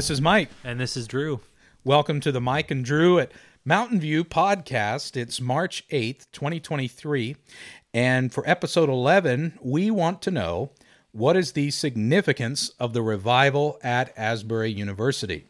This 0.00 0.08
is 0.08 0.22
Mike. 0.22 0.48
And 0.64 0.80
this 0.80 0.96
is 0.96 1.06
Drew. 1.06 1.40
Welcome 1.84 2.20
to 2.20 2.32
the 2.32 2.40
Mike 2.40 2.70
and 2.70 2.82
Drew 2.82 3.18
at 3.18 3.32
Mountain 3.66 4.00
View 4.00 4.24
podcast. 4.24 5.14
It's 5.14 5.42
March 5.42 5.86
8th, 5.90 6.24
2023. 6.32 7.36
And 7.92 8.32
for 8.32 8.42
episode 8.48 8.88
11, 8.88 9.58
we 9.60 9.90
want 9.90 10.22
to 10.22 10.30
know 10.30 10.70
what 11.12 11.36
is 11.36 11.52
the 11.52 11.70
significance 11.70 12.70
of 12.80 12.94
the 12.94 13.02
revival 13.02 13.78
at 13.82 14.16
Asbury 14.16 14.70
University? 14.70 15.48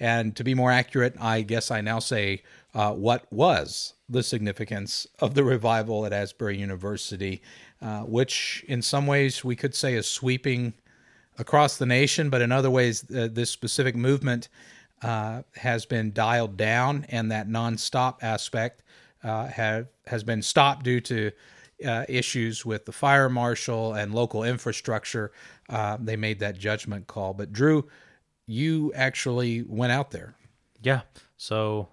And 0.00 0.34
to 0.34 0.42
be 0.42 0.54
more 0.54 0.72
accurate, 0.72 1.14
I 1.20 1.42
guess 1.42 1.70
I 1.70 1.80
now 1.80 2.00
say 2.00 2.42
uh, 2.74 2.94
what 2.94 3.32
was 3.32 3.94
the 4.08 4.24
significance 4.24 5.06
of 5.20 5.34
the 5.34 5.44
revival 5.44 6.04
at 6.04 6.12
Asbury 6.12 6.58
University, 6.58 7.42
uh, 7.80 8.00
which 8.00 8.64
in 8.66 8.82
some 8.82 9.06
ways 9.06 9.44
we 9.44 9.54
could 9.54 9.76
say 9.76 9.94
is 9.94 10.08
sweeping 10.08 10.74
across 11.38 11.78
the 11.78 11.86
nation, 11.86 12.30
but 12.30 12.40
in 12.40 12.52
other 12.52 12.70
ways, 12.70 13.04
uh, 13.10 13.28
this 13.30 13.50
specific 13.50 13.94
movement 13.94 14.48
uh, 15.02 15.42
has 15.54 15.86
been 15.86 16.12
dialed 16.12 16.56
down, 16.56 17.06
and 17.08 17.30
that 17.30 17.48
nonstop 17.48 18.16
aspect 18.22 18.82
uh, 19.22 19.46
have, 19.46 19.86
has 20.06 20.24
been 20.24 20.42
stopped 20.42 20.84
due 20.84 21.00
to 21.00 21.30
uh, 21.86 22.04
issues 22.08 22.66
with 22.66 22.84
the 22.84 22.92
fire 22.92 23.28
marshal 23.28 23.94
and 23.94 24.14
local 24.14 24.42
infrastructure. 24.42 25.32
Uh, 25.68 25.96
they 26.00 26.16
made 26.16 26.40
that 26.40 26.58
judgment 26.58 27.06
call. 27.06 27.34
But 27.34 27.52
Drew, 27.52 27.88
you 28.46 28.92
actually 28.94 29.62
went 29.62 29.92
out 29.92 30.10
there. 30.10 30.34
Yeah. 30.82 31.02
So 31.36 31.88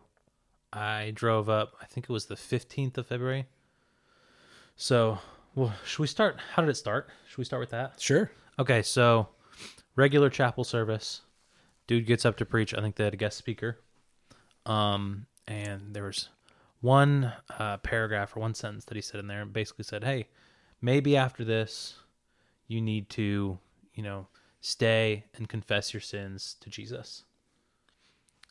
I 0.73 1.11
drove 1.13 1.49
up, 1.49 1.75
I 1.81 1.85
think 1.85 2.05
it 2.09 2.13
was 2.13 2.25
the 2.25 2.35
15th 2.35 2.97
of 2.97 3.07
February. 3.07 3.45
So, 4.75 5.19
well, 5.53 5.73
should 5.85 5.99
we 5.99 6.07
start? 6.07 6.39
How 6.53 6.61
did 6.61 6.69
it 6.69 6.75
start? 6.75 7.09
Should 7.29 7.37
we 7.37 7.45
start 7.45 7.61
with 7.61 7.69
that? 7.69 8.01
Sure. 8.01 8.29
Okay. 8.59 8.81
So, 8.81 9.29
regular 9.95 10.29
chapel 10.29 10.63
service. 10.63 11.21
Dude 11.87 12.05
gets 12.05 12.25
up 12.25 12.37
to 12.37 12.45
preach. 12.45 12.73
I 12.73 12.81
think 12.81 12.95
they 12.95 13.03
had 13.03 13.13
a 13.13 13.17
guest 13.17 13.37
speaker. 13.37 13.79
Um, 14.65 15.27
and 15.47 15.93
there 15.93 16.03
was 16.03 16.29
one 16.81 17.31
uh, 17.59 17.77
paragraph 17.77 18.35
or 18.35 18.39
one 18.39 18.55
sentence 18.55 18.85
that 18.85 18.95
he 18.95 19.01
said 19.01 19.19
in 19.19 19.27
there. 19.27 19.41
And 19.41 19.53
basically 19.53 19.83
said, 19.83 20.03
"Hey, 20.03 20.27
maybe 20.81 21.15
after 21.15 21.43
this, 21.43 21.95
you 22.67 22.81
need 22.81 23.09
to, 23.11 23.59
you 23.93 24.03
know, 24.03 24.27
stay 24.61 25.25
and 25.35 25.47
confess 25.47 25.93
your 25.93 26.01
sins 26.01 26.55
to 26.61 26.69
Jesus." 26.69 27.23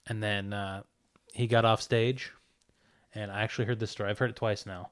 And 0.07 0.23
then 0.23 0.53
uh, 0.53 0.83
he 1.33 1.47
got 1.47 1.65
off 1.65 1.83
stage, 1.83 2.33
and 3.15 3.33
I 3.33 3.43
actually 3.43 3.65
heard 3.65 3.81
this 3.81 3.91
story. 3.91 4.11
I've 4.11 4.19
heard 4.19 4.31
it 4.31 4.37
twice 4.37 4.67
now. 4.67 4.91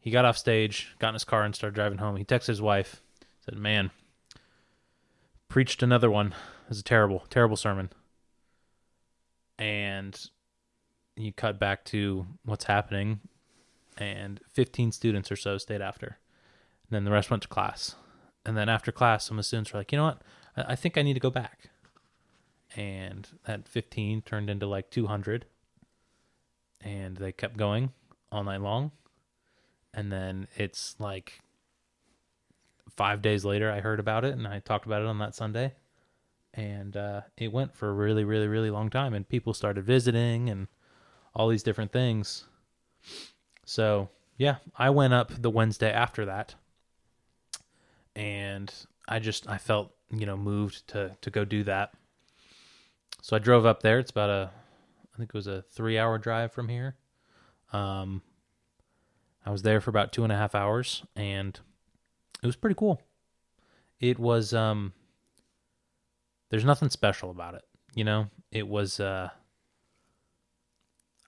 He 0.00 0.10
got 0.10 0.24
off 0.24 0.36
stage, 0.36 0.96
got 0.98 1.10
in 1.10 1.14
his 1.14 1.24
car, 1.24 1.44
and 1.44 1.54
started 1.54 1.76
driving 1.76 1.98
home. 1.98 2.16
He 2.16 2.24
texted 2.24 2.46
his 2.48 2.62
wife, 2.62 3.02
said, 3.44 3.56
"Man, 3.56 3.92
preached 5.52 5.82
another 5.82 6.10
one. 6.10 6.28
It 6.28 6.68
was 6.70 6.80
a 6.80 6.84
terrible, 6.84 7.24
terrible 7.30 7.56
sermon." 7.56 7.90
And 9.58 10.18
you 11.16 11.32
cut 11.32 11.58
back 11.60 11.84
to 11.86 12.26
what's 12.44 12.64
happening, 12.64 13.20
and 13.98 14.40
15 14.52 14.92
students 14.92 15.30
or 15.30 15.36
so 15.36 15.58
stayed 15.58 15.82
after. 15.82 16.18
And 16.88 16.96
then 16.96 17.04
the 17.04 17.10
rest 17.10 17.30
went 17.30 17.42
to 17.42 17.48
class. 17.48 17.96
And 18.44 18.56
then 18.56 18.68
after 18.68 18.90
class, 18.90 19.24
some 19.26 19.38
of 19.38 19.40
the 19.40 19.46
students 19.46 19.72
were 19.72 19.80
like, 19.80 19.92
you 19.92 19.98
know 19.98 20.04
what? 20.04 20.22
I, 20.56 20.72
I 20.72 20.76
think 20.76 20.96
I 20.96 21.02
need 21.02 21.14
to 21.14 21.20
go 21.20 21.30
back. 21.30 21.70
And 22.74 23.28
that 23.46 23.68
15 23.68 24.22
turned 24.22 24.48
into 24.48 24.66
like 24.66 24.90
200. 24.90 25.46
And 26.80 27.16
they 27.16 27.32
kept 27.32 27.56
going 27.56 27.92
all 28.30 28.44
night 28.44 28.60
long. 28.60 28.92
And 29.94 30.10
then 30.10 30.48
it's 30.56 30.96
like 30.98 31.40
five 32.90 33.22
days 33.22 33.44
later, 33.44 33.70
I 33.70 33.80
heard 33.80 34.00
about 34.00 34.24
it 34.24 34.34
and 34.34 34.46
I 34.46 34.60
talked 34.60 34.86
about 34.86 35.02
it 35.02 35.08
on 35.08 35.18
that 35.18 35.34
Sunday. 35.34 35.74
And 36.54 36.96
uh, 36.96 37.22
it 37.38 37.52
went 37.52 37.74
for 37.74 37.88
a 37.88 37.94
really, 37.94 38.24
really, 38.24 38.46
really 38.46 38.70
long 38.70 38.90
time. 38.90 39.14
And 39.14 39.28
people 39.28 39.54
started 39.54 39.84
visiting 39.84 40.50
and 40.50 40.68
all 41.34 41.48
these 41.48 41.62
different 41.62 41.92
things. 41.92 42.44
So, 43.64 44.10
yeah, 44.36 44.56
I 44.76 44.90
went 44.90 45.14
up 45.14 45.32
the 45.40 45.50
Wednesday 45.50 45.90
after 45.90 46.26
that. 46.26 46.54
And 48.14 48.72
I 49.08 49.18
just 49.18 49.48
I 49.48 49.56
felt, 49.56 49.92
you 50.10 50.26
know, 50.26 50.36
moved 50.36 50.86
to 50.88 51.16
to 51.22 51.30
go 51.30 51.46
do 51.46 51.64
that. 51.64 51.94
So 53.22 53.36
I 53.36 53.38
drove 53.38 53.64
up 53.64 53.82
there. 53.82 53.98
It's 53.98 54.10
about 54.10 54.28
a 54.28 54.50
I 55.14 55.16
think 55.16 55.30
it 55.30 55.34
was 55.34 55.46
a 55.46 55.64
3-hour 55.76 56.18
drive 56.18 56.52
from 56.52 56.68
here. 56.68 56.96
Um 57.72 58.20
I 59.46 59.50
was 59.50 59.62
there 59.62 59.80
for 59.80 59.90
about 59.90 60.12
two 60.12 60.22
and 60.22 60.32
a 60.32 60.36
half 60.36 60.54
hours 60.54 61.04
and 61.16 61.58
it 62.42 62.46
was 62.46 62.56
pretty 62.56 62.74
cool. 62.74 63.00
It 64.00 64.18
was 64.18 64.52
um 64.52 64.92
there's 66.50 66.64
nothing 66.64 66.90
special 66.90 67.30
about 67.30 67.54
it, 67.54 67.62
you 67.94 68.04
know? 68.04 68.28
It 68.50 68.68
was 68.68 69.00
uh 69.00 69.30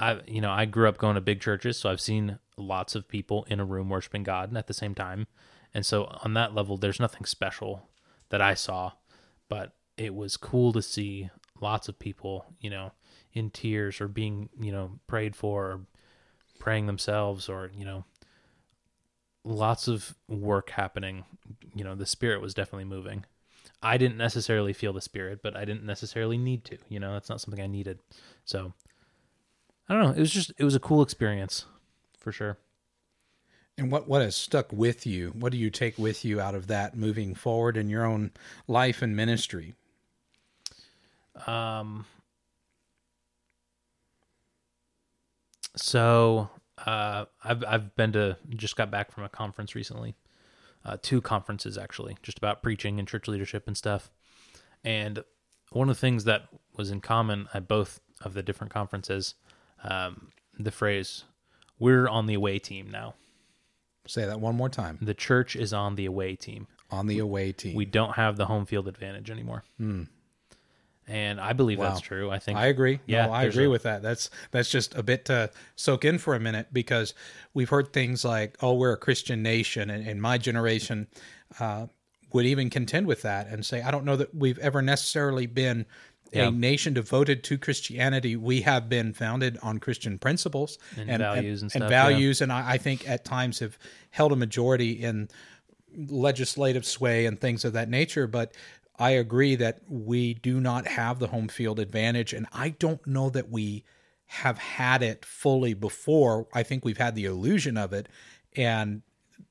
I 0.01 0.21
you 0.27 0.41
know 0.41 0.51
I 0.51 0.65
grew 0.65 0.89
up 0.89 0.99
going 0.99 1.15
to 1.15 1.21
big 1.21 1.41
churches, 1.41 1.79
so 1.79 1.91
I've 1.91 2.01
seen 2.01 2.39
lots 2.57 2.95
of 2.95 3.09
people 3.09 3.45
in 3.49 3.61
a 3.61 3.65
room 3.65 3.89
worshiping 3.89 4.23
God 4.25 4.57
at 4.57 4.67
the 4.67 4.75
same 4.75 4.95
time, 4.95 5.27
and 5.73 5.87
so 5.87 6.05
on 6.23 6.35
that 6.35 6.55
level, 6.55 6.77
there's 6.77 7.01
nothing 7.01 7.25
special 7.25 7.89
that 8.31 8.41
I 8.41 8.55
saw, 8.55 8.93
but 9.49 9.73
it 9.97 10.15
was 10.15 10.37
cool 10.37 10.73
to 10.73 10.83
see 10.83 11.31
lots 11.61 11.89
of 11.89 11.99
people, 11.99 12.47
you 12.61 12.71
know, 12.71 12.93
in 13.33 13.51
tears 13.51 14.01
or 14.01 14.09
being 14.09 14.49
you 14.61 14.73
know 14.73 14.99
prayed 15.07 15.37
for, 15.37 15.65
or 15.65 15.81
praying 16.59 16.87
themselves, 16.87 17.49
or 17.49 17.71
you 17.77 17.85
know, 17.85 18.05
lots 19.45 19.89
of 19.89 20.17
work 20.29 20.71
happening. 20.71 21.25
You 21.75 21.85
know, 21.85 21.95
the 21.95 22.07
spirit 22.07 22.41
was 22.41 22.55
definitely 22.55 22.87
moving. 22.87 23.25
I 23.83 23.99
didn't 23.99 24.17
necessarily 24.17 24.73
feel 24.73 24.95
the 24.95 25.03
spirit, 25.03 25.41
but 25.43 25.57
I 25.57 25.65
didn't 25.65 25.85
necessarily 25.85 26.39
need 26.39 26.65
to. 26.65 26.79
You 26.89 27.01
know, 27.01 27.13
that's 27.13 27.29
not 27.29 27.41
something 27.41 27.63
I 27.63 27.67
needed. 27.67 27.99
So 28.45 28.73
I 29.89 29.95
don't 29.95 30.03
know. 30.03 30.11
It 30.11 30.21
was 30.21 30.33
just 30.33 30.53
it 30.59 30.65
was 30.65 30.75
a 30.75 30.81
cool 30.81 31.03
experience 31.03 31.67
for 32.19 32.33
sure. 32.33 32.59
And 33.77 33.91
what 33.91 34.09
what 34.09 34.23
has 34.23 34.35
stuck 34.35 34.73
with 34.73 35.07
you? 35.07 35.31
What 35.31 35.53
do 35.53 35.59
you 35.59 35.69
take 35.69 35.99
with 35.99 36.25
you 36.25 36.41
out 36.41 36.55
of 36.55 36.69
that 36.69 36.97
moving 36.97 37.35
forward 37.35 37.77
in 37.77 37.91
your 37.91 38.05
own 38.05 38.31
life 38.67 39.03
and 39.03 39.15
ministry? 39.15 39.75
Um. 41.47 42.07
So 45.77 46.49
uh, 46.79 47.27
I've 47.43 47.65
I've 47.67 47.97
been 47.97 48.13
to 48.13 48.37
just 48.51 48.77
got 48.77 48.91
back 48.91 49.13
from 49.13 49.25
a 49.25 49.29
conference 49.29 49.75
recently, 49.75 50.15
uh, 50.85 50.97
two 51.01 51.21
conferences 51.21 51.79
actually, 51.79 52.17
just 52.23 52.39
about 52.39 52.63
preaching 52.63 52.99
and 52.99 53.07
church 53.07 53.29
leadership 53.29 53.65
and 53.67 53.77
stuff. 53.77 54.11
And 54.83 55.25
one 55.71 55.89
of 55.89 55.97
the 55.97 56.01
things 56.01 56.25
that 56.25 56.49
was 56.77 56.91
in 56.91 57.01
common 57.01 57.49
at 57.55 57.69
both 57.69 58.01
of 58.21 58.35
the 58.35 58.43
different 58.43 58.73
conferences 58.73 59.35
um, 59.83 60.29
the 60.59 60.71
phrase 60.71 61.25
"We're 61.79 62.09
on 62.09 62.27
the 62.27 62.35
away 62.35 62.59
team 62.59 62.91
now." 62.91 63.15
Say 64.07 64.27
that 64.27 64.41
one 64.41 64.55
more 64.55 64.69
time. 64.69 64.99
The 65.01 65.15
church 65.15 65.57
is 65.57 65.73
on 65.73 65.95
the 65.95 66.05
away 66.05 66.37
team. 66.37 66.67
On 66.91 67.07
the 67.07 67.19
away 67.19 67.53
team. 67.53 67.75
We 67.75 67.87
don't 67.87 68.17
have 68.17 68.37
the 68.37 68.47
home 68.47 68.67
field 68.67 68.87
advantage 68.87 69.31
anymore. 69.31 69.65
And 71.07 71.39
I 71.41 71.53
believe 71.53 71.79
Wow. 71.79 71.91
that's 71.91 72.01
true. 72.01 72.31
I 72.31 72.39
think 72.39 72.59
I 72.59 72.67
agree. 72.67 73.01
Yeah, 73.07 73.27
no, 73.27 73.33
I 73.33 73.43
agree 73.45 73.67
a- 73.67 73.71
with 73.71 73.83
that. 73.83 74.03
That's 74.03 74.31
that's 74.53 74.71
just 74.71 74.95
a 74.95 75.03
bit 75.03 75.27
to 75.27 75.51
soak 75.77 76.05
in 76.05 76.17
for 76.19 76.35
a 76.35 76.41
minute 76.41 76.69
because 76.73 77.13
we've 77.53 77.69
heard 77.69 77.93
things 77.93 78.25
like, 78.25 78.57
"Oh, 78.63 78.73
we're 78.75 78.93
a 78.93 78.97
Christian 78.97 79.43
nation," 79.43 79.91
and, 79.91 80.07
and 80.07 80.23
my 80.23 80.39
generation 80.39 81.09
uh, 81.61 81.89
would 82.33 82.47
even 82.47 82.71
contend 82.71 83.07
with 83.07 83.21
that 83.23 83.49
and 83.49 83.67
say, 83.67 83.83
"I 83.83 83.91
don't 83.91 84.05
know 84.07 84.17
that 84.17 84.35
we've 84.35 84.59
ever 84.59 84.81
necessarily 84.83 85.47
been." 85.47 85.85
Yeah. 86.33 86.49
A 86.49 86.51
nation 86.51 86.95
devoted 86.95 87.45
to 87.45 87.59
Christianity, 87.59 88.35
we 88.35 88.63
have 88.63 88.89
been 88.89 89.13
founded 89.13 89.57
on 89.63 89.79
Christian 89.79 90.19
principles 90.19 90.79
And 90.97 91.19
values 91.21 91.63
and 91.63 91.71
stuff, 91.71 91.83
yeah. 91.83 91.89
values, 91.89 92.41
and 92.41 92.51
I, 92.53 92.73
I 92.73 92.79
think 92.79 93.09
at 93.09 93.25
times 93.25 93.61
have 93.61 93.79
held 94.11 94.33
a 94.33 94.37
majority 94.37 94.93
in 95.05 95.29
legislative 95.97 96.85
sway 96.85 97.27
and 97.27 97.41
things 97.41 97.65
of 97.65 97.73
that 97.75 97.89
nature. 97.89 98.27
But 98.27 98.53
I 98.99 99.11
agree 99.11 99.57
that 99.57 99.81
we 99.89 100.35
do 100.35 100.61
not 100.61 100.87
have 100.87 101.19
the 101.19 101.29
home 101.29 101.49
field 101.49 101.81
advantage, 101.81 102.33
and 102.33 102.47
I 102.53 102.71
don't 102.71 103.05
know 103.07 103.31
that 103.31 103.51
we 103.51 103.85
have 104.27 104.59
had 104.59 105.03
it 105.03 105.25
fully 105.25 105.75
before. 105.75 106.47
I 106.53 106.63
think 106.63 106.85
we've 106.85 106.99
had 106.99 107.15
the 107.15 107.25
illusion 107.25 107.77
of 107.77 107.93
it, 107.93 108.09
and 108.57 109.03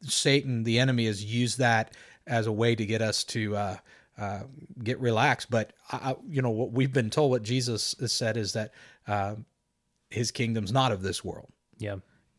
Satan, 0.02 0.64
the 0.64 0.80
enemy, 0.80 1.06
has 1.06 1.24
used 1.24 1.60
that 1.60 1.94
as 2.26 2.48
a 2.48 2.52
way 2.52 2.76
to 2.76 2.86
get 2.86 3.02
us 3.02 3.24
to 3.26 3.56
uh, 3.56 3.78
uh, 4.18 4.44
get 4.82 5.00
relaxed. 5.00 5.52
But 5.52 5.74
I, 5.92 6.16
you 6.30 6.42
know 6.42 6.50
what 6.50 6.72
we've 6.72 6.94
been 6.94 7.10
told, 7.10 7.32
what 7.32 7.44
Jesus 7.44 7.96
has 8.00 8.14
said 8.14 8.38
is 8.38 8.54
that 8.54 8.72
uh, 9.08 9.36
his 10.10 10.32
kingdom's 10.32 10.72
not 10.72 10.92
of 10.92 11.02
this 11.02 11.24
world 11.24 11.52
yeah. 11.84 11.96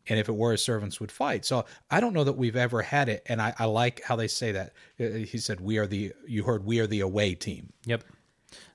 And 0.07 0.19
if 0.19 0.29
it 0.29 0.35
were 0.35 0.51
his 0.51 0.61
servants 0.63 0.99
would 0.99 1.11
fight 1.11 1.45
so 1.45 1.65
i 1.89 1.99
don't 1.99 2.13
know 2.13 2.23
that 2.23 2.33
we've 2.37 2.55
ever 2.55 2.81
had 2.81 3.09
it 3.09 3.23
and 3.27 3.41
i, 3.41 3.53
I 3.59 3.65
like 3.65 4.01
how 4.03 4.15
they 4.15 4.27
say 4.27 4.51
that 4.53 4.73
Uh, 4.99 5.05
he 5.31 5.37
said 5.37 5.59
we 5.61 5.77
are 5.77 5.87
the 5.87 6.13
you 6.27 6.43
heard 6.43 6.65
we 6.65 6.79
are 6.79 6.87
the 6.87 7.01
away 7.01 7.35
team 7.35 7.71
Yep. 7.85 8.03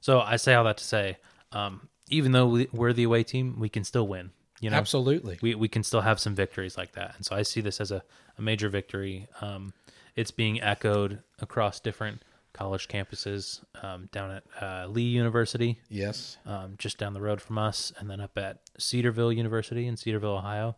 So 0.00 0.20
I 0.20 0.36
say 0.36 0.54
all 0.54 0.64
that 0.64 0.76
to 0.78 0.84
say, 0.84 1.16
um, 1.52 1.88
even 2.08 2.32
though 2.32 2.46
we, 2.48 2.68
we're 2.72 2.92
the 2.92 3.04
away 3.04 3.22
team, 3.22 3.58
we 3.58 3.68
can 3.68 3.82
still 3.84 4.06
win. 4.06 4.30
You 4.60 4.68
know, 4.70 4.76
absolutely 4.76 5.38
we 5.40 5.54
we 5.54 5.68
can 5.68 5.82
still 5.82 6.02
have 6.02 6.20
some 6.20 6.34
victories 6.34 6.76
like 6.76 6.92
that. 6.92 7.14
And 7.16 7.24
so 7.24 7.34
I 7.34 7.42
see 7.42 7.60
this 7.62 7.80
as 7.80 7.90
a, 7.90 8.02
a 8.36 8.42
major 8.42 8.68
victory. 8.68 9.26
Um, 9.40 9.72
it's 10.16 10.30
being 10.30 10.60
echoed 10.60 11.22
across 11.38 11.80
different 11.80 12.22
college 12.52 12.88
campuses 12.88 13.60
um, 13.82 14.08
down 14.12 14.30
at 14.32 14.44
uh, 14.60 14.86
Lee 14.88 15.02
University, 15.04 15.80
Yes. 15.88 16.36
um, 16.44 16.74
just 16.76 16.98
down 16.98 17.14
the 17.14 17.20
road 17.22 17.40
from 17.40 17.56
us, 17.58 17.92
and 17.98 18.10
then 18.10 18.20
up 18.20 18.36
at 18.36 18.58
Cedarville 18.76 19.32
University 19.32 19.86
in 19.86 19.96
Cedarville, 19.96 20.36
Ohio. 20.36 20.76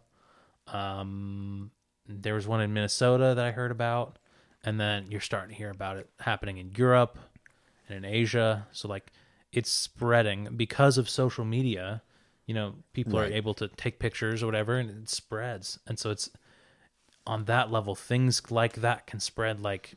Um, 0.67 1.71
there 2.07 2.35
was 2.35 2.47
one 2.47 2.61
in 2.61 2.73
Minnesota 2.73 3.35
that 3.35 3.45
I 3.45 3.51
heard 3.53 3.71
about, 3.71 4.19
and 4.65 4.81
then 4.81 5.07
you're 5.11 5.21
starting 5.21 5.51
to 5.51 5.57
hear 5.57 5.71
about 5.71 5.97
it 5.97 6.11
happening 6.21 6.59
in 6.59 6.73
Europe 6.77 7.19
and 7.89 8.05
in 8.05 8.05
Asia. 8.05 8.67
So 8.73 8.89
like, 8.89 9.11
it's 9.53 9.71
spreading 9.71 10.49
because 10.57 10.99
of 10.99 11.09
social 11.11 11.45
media. 11.45 12.03
You 12.47 12.55
know, 12.55 12.75
people 12.93 13.19
Right. 13.19 13.31
are 13.31 13.35
able 13.35 13.55
to 13.55 13.69
take 13.69 13.99
pictures 13.99 14.43
or 14.43 14.47
whatever, 14.47 14.77
and 14.77 14.91
it 14.91 15.09
spreads. 15.09 15.79
And 15.87 15.99
so 15.99 16.11
it's 16.11 16.31
on 17.27 17.45
that 17.45 17.71
level, 17.71 17.95
things 17.95 18.51
like 18.51 18.75
that 18.75 19.07
can 19.07 19.21
spread 19.21 19.61
like 19.61 19.95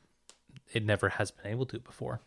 it 0.74 0.84
never 0.84 1.10
has 1.10 1.32
been 1.32 1.48
able 1.48 1.66
to 1.68 1.80
before. 1.80 2.22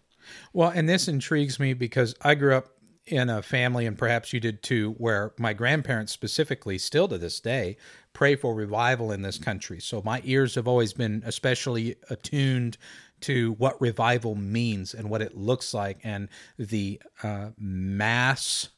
Well, 0.53 0.71
and 0.71 0.89
this 0.89 1.07
intrigues 1.07 1.61
me 1.61 1.73
because 1.75 2.15
I 2.23 2.35
grew 2.35 2.55
up 2.55 2.71
in 3.07 3.31
a 3.31 3.43
family, 3.43 3.87
and 3.87 3.97
perhaps 3.97 4.33
you 4.33 4.41
did 4.41 4.63
too, 4.63 4.95
where 4.99 5.33
my 5.39 5.53
grandparents 5.53 6.13
specifically, 6.13 6.79
still 6.79 7.09
to 7.09 7.17
this 7.17 7.41
day, 7.41 7.77
pray 8.19 8.35
for 8.35 8.53
revival 8.53 9.13
in 9.13 9.23
this 9.23 9.39
country. 9.39 9.79
So 9.79 10.03
my 10.05 10.21
ears 10.25 10.57
have 10.57 10.67
always 10.67 10.93
been 10.93 11.23
especially 11.25 11.95
attuned 12.11 12.77
to 13.21 13.53
what 13.59 13.81
revival 13.81 14.35
means 14.35 14.93
and 14.93 15.09
what 15.09 15.23
it 15.23 15.37
looks 15.37 15.73
like, 15.73 16.01
and 16.03 16.29
the 16.59 17.01
uh, 17.23 17.51
mass 17.57 18.71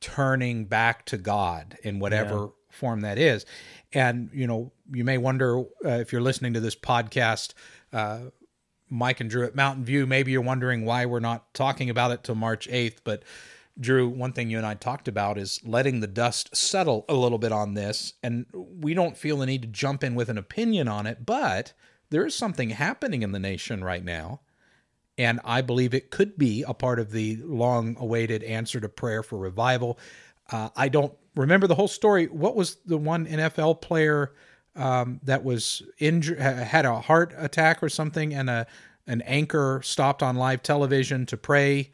turning 0.00 0.64
back 0.64 1.04
to 1.04 1.18
God 1.18 1.76
in 1.82 1.98
whatever 1.98 2.48
form 2.70 3.02
that 3.02 3.18
is. 3.18 3.44
And, 3.92 4.30
you 4.32 4.46
know, 4.46 4.72
you 4.90 5.04
may 5.04 5.18
wonder 5.18 5.58
uh, 5.58 5.64
if 6.00 6.10
you're 6.10 6.22
listening 6.22 6.54
to 6.54 6.60
this 6.60 6.74
podcast, 6.74 7.52
uh, 7.92 8.20
Mike 8.88 9.20
and 9.20 9.28
Drew 9.28 9.44
at 9.44 9.54
Mountain 9.54 9.84
View, 9.84 10.06
maybe 10.06 10.32
you're 10.32 10.40
wondering 10.40 10.86
why 10.86 11.04
we're 11.04 11.20
not 11.20 11.52
talking 11.52 11.90
about 11.90 12.10
it 12.10 12.24
till 12.24 12.36
March 12.36 12.66
8th. 12.68 13.00
But, 13.04 13.22
Drew, 13.80 14.08
one 14.08 14.32
thing 14.32 14.50
you 14.50 14.58
and 14.58 14.66
I 14.66 14.74
talked 14.74 15.08
about 15.08 15.38
is 15.38 15.60
letting 15.64 16.00
the 16.00 16.06
dust 16.06 16.54
settle 16.56 17.04
a 17.08 17.14
little 17.14 17.38
bit 17.38 17.52
on 17.52 17.74
this. 17.74 18.14
And 18.22 18.46
we 18.52 18.94
don't 18.94 19.16
feel 19.16 19.38
the 19.38 19.46
need 19.46 19.62
to 19.62 19.68
jump 19.68 20.02
in 20.02 20.14
with 20.14 20.28
an 20.28 20.38
opinion 20.38 20.88
on 20.88 21.06
it, 21.06 21.24
but 21.24 21.72
there 22.10 22.26
is 22.26 22.34
something 22.34 22.70
happening 22.70 23.22
in 23.22 23.32
the 23.32 23.38
nation 23.38 23.84
right 23.84 24.04
now 24.04 24.40
and 25.18 25.40
I 25.44 25.60
believe 25.60 25.92
it 25.92 26.10
could 26.10 26.38
be 26.38 26.64
a 26.66 26.72
part 26.72 27.00
of 27.00 27.10
the 27.10 27.38
long 27.42 27.96
awaited 27.98 28.44
answer 28.44 28.80
to 28.80 28.88
prayer 28.88 29.24
for 29.24 29.36
revival. 29.36 29.98
Uh, 30.50 30.70
I 30.76 30.88
don't 30.88 31.12
remember 31.34 31.66
the 31.66 31.74
whole 31.74 31.88
story. 31.88 32.26
What 32.26 32.54
was 32.54 32.76
the 32.86 32.96
one 32.96 33.26
NFL 33.26 33.82
player 33.82 34.32
um, 34.76 35.20
that 35.24 35.42
was 35.42 35.82
injured, 35.98 36.38
had 36.38 36.86
a 36.86 37.00
heart 37.00 37.34
attack 37.36 37.82
or 37.82 37.88
something, 37.88 38.32
and 38.32 38.48
a 38.48 38.66
an 39.08 39.22
anchor 39.22 39.80
stopped 39.82 40.22
on 40.22 40.36
live 40.36 40.62
television 40.62 41.24
to 41.24 41.36
pray 41.38 41.90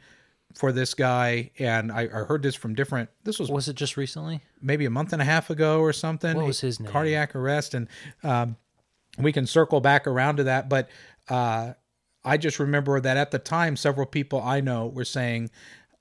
for 0.55 0.71
this 0.71 0.93
guy? 0.93 1.51
And 1.59 1.91
I, 1.91 2.01
I 2.03 2.23
heard 2.23 2.41
this 2.41 2.55
from 2.55 2.73
different. 2.73 3.09
This 3.23 3.39
was 3.39 3.49
Was 3.51 3.67
it 3.67 3.75
just 3.75 3.97
recently? 3.97 4.41
maybe 4.61 4.85
a 4.85 4.89
month 4.89 5.13
and 5.13 5.21
a 5.21 5.25
half 5.25 5.49
ago 5.49 5.79
or 5.81 5.93
something. 5.93 6.35
What 6.35 6.47
was 6.47 6.61
his 6.61 6.79
name? 6.79 6.91
Cardiac 6.91 7.35
arrest, 7.35 7.73
and 7.73 7.87
um, 8.23 8.55
we 9.17 9.31
can 9.31 9.45
circle 9.45 9.79
back 9.81 10.07
around 10.07 10.37
to 10.37 10.45
that. 10.45 10.69
But 10.69 10.89
uh, 11.29 11.73
I 12.23 12.37
just 12.37 12.59
remember 12.59 12.99
that 12.99 13.17
at 13.17 13.31
the 13.31 13.39
time, 13.39 13.75
several 13.75 14.05
people 14.07 14.41
I 14.41 14.61
know 14.61 14.87
were 14.87 15.05
saying 15.05 15.51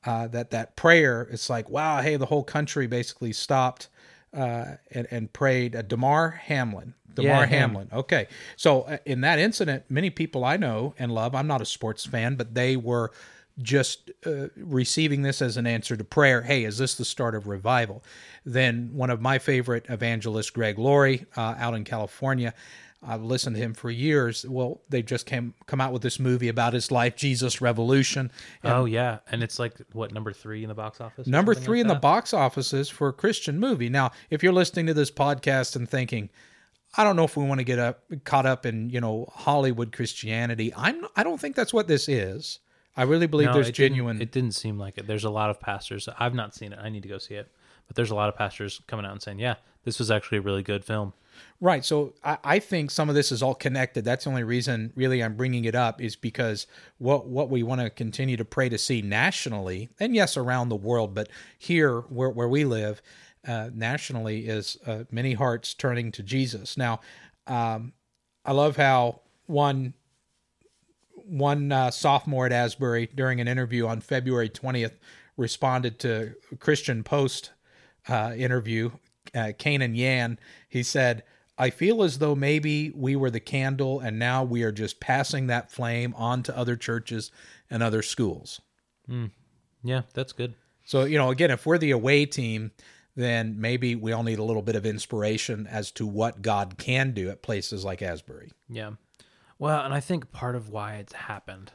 uh, 0.07 0.29
that 0.29 0.51
that 0.53 0.77
prayer. 0.77 1.29
It's 1.31 1.51
like, 1.51 1.69
wow, 1.69 2.01
hey, 2.01 2.17
the 2.17 2.27
whole 2.27 2.45
country 2.45 2.87
basically 2.87 3.33
stopped 3.33 3.89
uh, 4.33 4.77
and, 4.91 5.07
and 5.11 5.33
prayed. 5.33 5.77
Uh, 5.77 5.83
Damar 5.83 6.31
Hamlin. 6.31 6.95
Damar 7.15 7.31
Yeah, 7.43 7.47
him. 7.47 7.71
Hamlin. 7.71 7.89
Okay, 7.93 8.27
so 8.57 8.83
uh, 8.83 8.97
in 9.07 9.21
that 9.21 9.39
incident, 9.39 9.85
many 9.89 10.11
people 10.11 10.45
I 10.45 10.57
know 10.57 10.95
and 10.99 11.13
love. 11.13 11.35
I'm 11.35 11.47
not 11.47 11.61
a 11.61 11.65
sports 11.67 12.05
fan, 12.05 12.35
but 12.35 12.55
they 12.55 12.77
were 12.77 13.13
just 13.63 14.11
uh, 14.27 14.49
receiving 14.57 15.23
this 15.23 15.41
as 15.41 15.57
an 15.57 15.67
answer 15.67 15.97
to 15.97 16.05
prayer. 16.05 16.43
Hey, 16.43 16.65
is 16.65 16.79
this 16.79 16.95
the 16.95 17.05
start 17.05 17.35
of 17.35 17.47
revival? 17.47 18.03
Then 18.45 18.91
one 18.93 19.11
of 19.11 19.21
my 19.21 19.39
favorite 19.39 19.87
evangelists, 19.89 20.51
Greg 20.51 20.79
Laurie, 20.79 21.27
uh, 21.37 21.55
out 21.59 21.75
in 21.75 21.85
California. 21.85 22.55
I've 23.07 23.23
listened 23.23 23.57
to 23.57 23.63
him 23.63 23.75
for 23.75 23.91
years. 23.91 24.47
Well, 24.47 24.81
they 24.89 25.03
just 25.03 25.27
came 25.27 25.55
come 25.67 25.81
out 25.81 25.93
with 25.93 26.03
this 26.03 26.19
movie 26.19 26.49
about 26.49 26.73
his 26.73 26.91
life, 26.91 27.17
Jesus 27.17 27.61
Revolution. 27.61 28.31
oh 28.65 28.87
yeah, 28.87 29.19
and 29.31 29.43
it's 29.43 29.59
like 29.59 29.75
what 29.93 30.13
number 30.13 30.33
three 30.33 30.63
in 30.63 30.69
the 30.69 30.75
box 30.75 31.01
office? 31.01 31.27
Number 31.27 31.55
three 31.55 31.79
like 31.79 31.83
in 31.83 31.89
the 31.89 31.95
box 31.97 32.33
offices 32.33 32.89
for 32.89 33.09
a 33.09 33.13
Christian 33.13 33.59
movie. 33.59 33.89
Now, 33.89 34.13
if 34.31 34.43
you're 34.43 34.53
listening 34.53 34.87
to 34.87 34.95
this 34.95 35.11
podcast 35.11 35.77
and 35.77 35.89
thinking, 35.89 36.31
I 36.97 37.05
don't 37.05 37.17
know 37.17 37.25
if 37.25 37.37
we 37.37 37.45
want 37.45 37.61
to 37.61 37.65
get 37.65 37.79
up 37.79 38.05
caught 38.25 38.47
up 38.47 38.65
in 38.65 38.89
you 38.91 39.01
know 39.01 39.29
Hollywood 39.35 39.93
Christianity, 39.93 40.73
I'm 40.75 41.05
I 41.15 41.25
don't 41.25 41.41
think 41.41 41.57
that's 41.57 41.75
what 41.75 41.89
this 41.89 42.09
is. 42.09 42.61
I 42.97 43.03
really 43.03 43.27
believe 43.27 43.49
No, 43.49 43.55
there's 43.55 43.69
it 43.69 43.75
didn't- 43.75 43.95
genuine. 43.97 44.23
It 44.23 44.31
didn't 44.31 44.53
seem 44.53 44.79
like 44.79 44.99
it. 44.99 45.07
There's 45.07 45.25
a 45.25 45.31
lot 45.31 45.51
of 45.51 45.61
pastors. 45.61 46.09
I've 46.19 46.35
not 46.35 46.55
seen 46.55 46.73
it. 46.73 46.79
I 46.81 46.89
need 46.89 47.03
to 47.03 47.09
go 47.09 47.19
see 47.19 47.35
it. 47.35 47.51
But 47.87 47.97
there's 47.97 48.11
a 48.11 48.15
lot 48.15 48.29
of 48.31 48.37
pastors 48.37 48.81
coming 48.87 49.05
out 49.05 49.13
and 49.13 49.21
saying, 49.23 49.41
"Yeah, 49.41 49.57
this 49.85 49.99
was 49.99 50.11
actually 50.11 50.39
a 50.39 50.43
really 50.43 50.63
good 50.63 50.85
film." 50.85 51.13
Right. 51.61 51.85
So 51.85 52.15
I, 52.23 52.39
I 52.45 52.59
think 52.61 52.91
some 52.91 53.09
of 53.09 53.15
this 53.15 53.31
is 53.33 53.43
all 53.43 53.55
connected. 53.55 54.05
That's 54.05 54.25
the 54.25 54.31
only 54.31 54.45
reason 54.45 54.93
really 54.95 55.23
I'm 55.23 55.35
bringing 55.35 55.65
it 55.67 55.75
up 55.75 56.01
is 56.01 56.17
because 56.17 56.67
what 56.99 57.27
what 57.27 57.51
we 57.51 57.63
want 57.63 57.81
to 57.83 57.91
continue 57.91 58.37
to 58.39 58.45
pray 58.45 58.69
to 58.71 58.79
see 58.79 59.03
nationally, 59.03 59.91
and 60.01 60.15
yes, 60.15 60.37
around 60.37 60.69
the 60.71 60.77
world, 60.77 61.13
but 61.15 61.29
here 61.59 62.01
where 62.03 62.31
where 62.31 62.49
we 62.49 62.65
live, 62.65 63.03
uh, 63.47 63.69
nationally 63.75 64.47
is 64.47 64.79
uh, 64.87 65.05
many 65.11 65.35
hearts 65.35 65.75
turning 65.75 66.11
to 66.13 66.23
Jesus. 66.23 66.77
Now, 66.79 67.01
um, 67.47 67.93
I 68.47 68.53
love 68.53 68.77
how 68.77 69.21
one 69.47 69.93
one 71.27 71.73
uh, 71.73 71.91
sophomore 71.91 72.47
at 72.47 72.53
Asbury 72.53 73.09
during 73.15 73.41
an 73.41 73.49
interview 73.49 73.87
on 73.87 74.01
February 74.01 74.49
20th 74.49 74.93
responded 75.37 75.99
to 76.01 76.35
Christian 76.61 77.03
Post 77.03 77.51
uh, 78.09 78.33
interview, 78.37 78.91
uh, 79.35 79.53
Kanan 79.59 79.97
Yan. 79.97 80.39
He 80.69 80.83
said, 80.83 81.25
I 81.57 81.71
feel 81.71 82.03
as 82.03 82.19
though 82.19 82.35
maybe 82.35 82.91
we 82.95 83.17
were 83.17 83.31
the 83.31 83.41
candle 83.41 84.01
and 84.01 84.19
now 84.19 84.43
we 84.45 84.63
are 84.63 84.73
just 84.73 85.01
passing 85.01 85.47
that 85.47 85.71
flame 85.71 86.15
on 86.17 86.43
to 86.45 86.57
other 86.57 86.77
churches 86.77 87.31
and 87.71 87.83
other 87.83 88.03
schools. 88.03 88.61
Yeah, 89.83 90.03
that's 90.15 90.33
good. 90.33 90.55
So, 90.85 91.05
you 91.05 91.19
know, 91.19 91.31
again, 91.31 91.51
if 91.51 91.65
we're 91.65 91.79
the 91.79 91.93
away 91.93 92.27
team, 92.27 92.73
then 93.17 93.61
maybe 93.61 93.95
we 93.95 94.13
all 94.13 94.25
need 94.25 94.39
a 94.39 94.45
little 94.45 94.63
bit 94.63 94.77
of 94.77 94.85
inspiration 94.85 95.67
as 95.69 95.91
to 95.93 96.07
what 96.07 96.43
God 96.43 96.77
can 96.79 97.13
do 97.13 97.31
at 97.31 97.43
places 97.43 97.85
like 97.85 98.03
Asbury. 98.03 98.51
Yeah. 98.69 98.93
Well, 99.59 99.85
and 99.85 99.95
I 99.95 100.01
think 100.01 100.31
part 100.33 100.57
of 100.57 100.69
why 100.71 100.95
it's 100.97 101.13
happened 101.13 101.73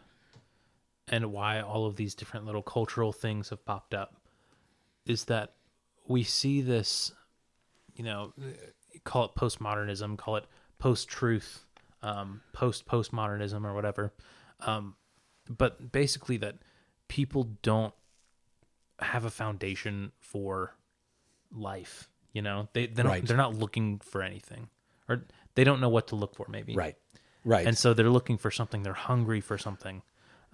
and 1.08 1.32
why 1.32 1.62
all 1.62 1.86
of 1.86 1.96
these 1.96 2.14
different 2.16 2.46
little 2.46 2.62
cultural 2.62 3.12
things 3.12 3.50
have 3.50 3.66
popped 3.66 3.94
up 3.94 4.16
is 5.06 5.26
that 5.26 5.54
we 6.08 6.24
see 6.24 6.62
this, 6.62 7.12
you 7.96 8.04
know, 8.04 8.34
call 9.04 9.26
it 9.26 9.32
postmodernism, 9.36 10.18
call 10.18 10.36
it 10.36 10.46
post 10.78 11.08
truth, 11.08 11.66
um, 12.02 12.42
post 12.54 12.86
postmodernism 12.86 13.66
or 13.66 13.74
whatever. 13.74 14.14
Um, 14.62 14.96
but 15.50 15.92
basically, 15.92 16.38
that 16.38 16.56
people 17.08 17.56
don't 17.64 17.94
have 19.00 19.26
a 19.26 19.32
foundation 19.32 20.12
for 20.20 20.76
life. 21.52 22.08
You 22.34 22.42
know, 22.44 22.68
they 22.74 22.86
they 22.86 23.02
don't, 23.02 23.12
Right. 23.12 23.26
they're 23.26 23.38
not 23.38 23.56
looking 23.56 24.00
for 24.00 24.22
anything, 24.22 24.70
or 25.08 25.26
they 25.56 25.64
don't 25.64 25.80
know 25.82 25.90
what 25.90 26.08
to 26.10 26.16
look 26.16 26.36
for. 26.36 26.46
Maybe 26.50 26.76
Right. 26.76 26.98
Right. 27.46 27.66
and 27.66 27.78
so 27.78 27.94
they're 27.94 28.10
looking 28.10 28.38
for 28.38 28.52
something. 28.52 28.84
They're 28.84 28.94
hungry 28.94 29.42
for 29.42 29.58
something. 29.58 30.02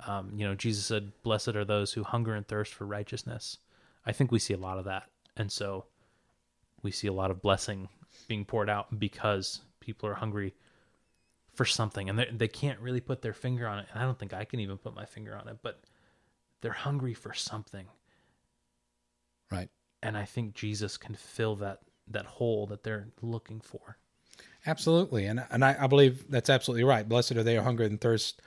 Um, 0.07 0.31
you 0.35 0.45
know, 0.47 0.55
Jesus 0.55 0.85
said, 0.85 1.11
"Blessed 1.23 1.49
are 1.49 1.65
those 1.65 1.93
who 1.93 2.03
hunger 2.03 2.35
and 2.35 2.47
thirst 2.47 2.73
for 2.73 2.85
righteousness." 2.85 3.57
I 4.05 4.11
think 4.11 4.31
we 4.31 4.39
see 4.39 4.53
a 4.53 4.57
lot 4.57 4.77
of 4.77 4.85
that, 4.85 5.09
and 5.35 5.51
so 5.51 5.85
we 6.83 6.91
see 6.91 7.07
a 7.07 7.13
lot 7.13 7.31
of 7.31 7.41
blessing 7.41 7.89
being 8.27 8.45
poured 8.45 8.69
out 8.69 8.99
because 8.99 9.61
people 9.79 10.07
are 10.09 10.15
hungry 10.15 10.53
for 11.53 11.65
something, 11.65 12.09
and 12.09 12.19
they 12.19 12.29
they 12.31 12.47
can't 12.47 12.79
really 12.79 13.01
put 13.01 13.21
their 13.21 13.33
finger 13.33 13.67
on 13.67 13.79
it. 13.79 13.87
And 13.91 14.01
I 14.01 14.05
don't 14.05 14.19
think 14.19 14.33
I 14.33 14.45
can 14.45 14.59
even 14.59 14.77
put 14.77 14.95
my 14.95 15.05
finger 15.05 15.35
on 15.35 15.47
it, 15.47 15.57
but 15.61 15.81
they're 16.61 16.71
hungry 16.73 17.13
for 17.13 17.33
something, 17.33 17.87
right. 19.51 19.69
and 20.03 20.17
I 20.17 20.25
think 20.25 20.53
Jesus 20.53 20.97
can 20.97 21.15
fill 21.15 21.55
that 21.57 21.79
that 22.07 22.25
hole 22.25 22.67
that 22.67 22.83
they're 22.83 23.07
looking 23.21 23.61
for. 23.61 23.97
Absolutely, 24.65 25.25
and 25.25 25.43
and 25.51 25.63
I, 25.63 25.75
I 25.79 25.87
believe 25.87 26.25
that's 26.29 26.49
absolutely 26.49 26.83
right. 26.83 27.07
Blessed 27.07 27.33
are 27.33 27.43
they 27.43 27.55
who 27.55 27.61
hunger 27.61 27.83
and 27.83 27.99
thirst, 27.99 28.41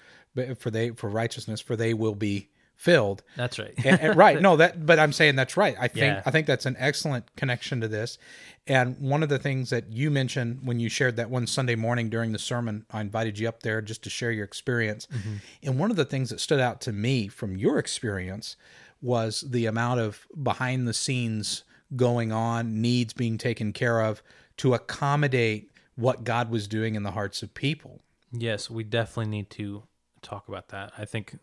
for 0.58 0.70
they 0.70 0.90
for 0.90 1.08
righteousness, 1.08 1.60
for 1.60 1.76
they 1.76 1.94
will 1.94 2.14
be 2.14 2.48
filled. 2.76 3.22
That's 3.36 3.58
right. 3.58 3.74
And- 3.84 4.00
and- 4.00 4.16
right? 4.16 4.40
No, 4.40 4.56
that. 4.56 4.86
But 4.86 4.98
I'm 4.98 5.12
saying 5.12 5.36
that's 5.36 5.56
right. 5.56 5.76
I 5.78 5.88
think 5.88 5.96
Yeah. 6.14 6.22
I 6.24 6.30
think 6.30 6.46
that's 6.46 6.66
an 6.66 6.76
excellent 6.78 7.34
connection 7.36 7.80
to 7.80 7.88
this. 7.88 8.18
And 8.66 8.98
one 9.00 9.22
of 9.22 9.28
the 9.30 9.38
things 9.38 9.70
that 9.70 9.90
you 9.90 10.10
mentioned 10.10 10.60
when 10.62 10.78
you 10.78 10.88
shared 10.88 11.16
that 11.16 11.30
one 11.30 11.46
Sunday 11.46 11.74
morning 11.74 12.08
during 12.10 12.32
the 12.32 12.38
sermon, 12.38 12.84
I 12.90 13.00
invited 13.00 13.38
you 13.38 13.48
up 13.48 13.62
there 13.62 13.80
just 13.80 14.02
to 14.04 14.10
share 14.10 14.30
your 14.30 14.44
experience. 14.44 15.08
Mm-hmm. 15.12 15.34
And 15.64 15.78
one 15.78 15.90
of 15.90 15.96
the 15.96 16.04
things 16.04 16.30
that 16.30 16.38
stood 16.40 16.60
out 16.60 16.80
to 16.82 16.92
me 16.92 17.28
from 17.28 17.56
your 17.56 17.78
experience 17.78 18.56
was 19.00 19.40
the 19.48 19.66
amount 19.66 20.00
of 20.00 20.26
behind 20.42 20.86
the 20.86 20.92
scenes 20.92 21.64
going 21.96 22.30
on, 22.30 22.82
needs 22.82 23.14
being 23.14 23.38
taken 23.38 23.72
care 23.72 24.02
of 24.02 24.22
to 24.58 24.74
accommodate 24.74 25.72
what 25.98 26.22
God 26.22 26.48
was 26.48 26.68
doing 26.68 26.94
in 26.94 27.02
the 27.02 27.10
hearts 27.10 27.42
of 27.42 27.52
people. 27.54 28.00
Yes, 28.30 28.70
we 28.70 28.84
definitely 28.84 29.30
need 29.30 29.50
to 29.50 29.82
talk 30.22 30.48
about 30.48 30.68
that. 30.68 30.92
I 30.96 31.04
think 31.04 31.36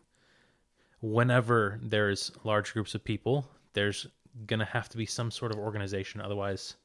whenever 1.02 1.78
there's 1.82 2.32
large 2.42 2.72
groups 2.72 2.94
of 2.94 3.04
people, 3.04 3.46
there's 3.74 4.06
going 4.46 4.60
to 4.60 4.64
have 4.64 4.88
to 4.88 4.96
be 4.96 5.04
some 5.04 5.30
sort 5.30 5.52
of 5.52 5.58
organization. 5.58 6.22
Otherwise, 6.22 6.76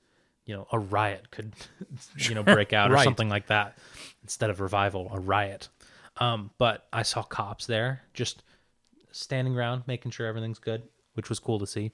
you 0.46 0.54
know, 0.54 0.68
a 0.74 0.80
riot 0.80 1.32
could, 1.32 1.54
you 2.18 2.36
know, 2.36 2.44
break 2.58 2.74
out 2.74 2.92
or 2.92 2.98
something 2.98 3.30
like 3.30 3.48
that. 3.48 3.78
Instead 4.22 4.50
of 4.50 4.60
revival, 4.60 5.10
a 5.14 5.20
riot. 5.22 5.70
Um, 6.18 6.52
but 6.58 6.88
I 6.92 7.04
saw 7.04 7.24
cops 7.24 7.68
there 7.68 8.02
just 8.14 8.44
standing 9.14 9.56
around, 9.56 9.84
making 9.88 10.12
sure 10.12 10.28
everything's 10.28 10.60
good, 10.60 10.84
which 11.14 11.30
was 11.30 11.40
cool 11.40 11.60
to 11.60 11.68
see. 11.68 11.94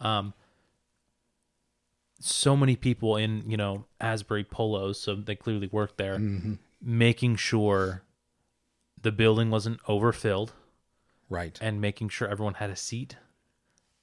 Um, 0.00 0.34
so 2.20 2.56
many 2.56 2.76
people 2.76 3.16
in, 3.16 3.48
you 3.50 3.56
know, 3.56 3.84
Asbury 4.00 4.44
polos, 4.44 4.98
so 5.00 5.14
they 5.14 5.36
clearly 5.36 5.68
worked 5.70 5.98
there, 5.98 6.18
making 6.82 7.36
sure 7.36 8.02
the 9.00 9.12
building 9.12 9.50
wasn't 9.50 9.80
overfilled 9.86 10.52
Right. 11.28 11.58
and 11.60 11.80
making 11.80 12.08
sure 12.10 12.28
everyone 12.28 12.54
had 12.54 12.70
a 12.70 12.76
seat 12.76 13.16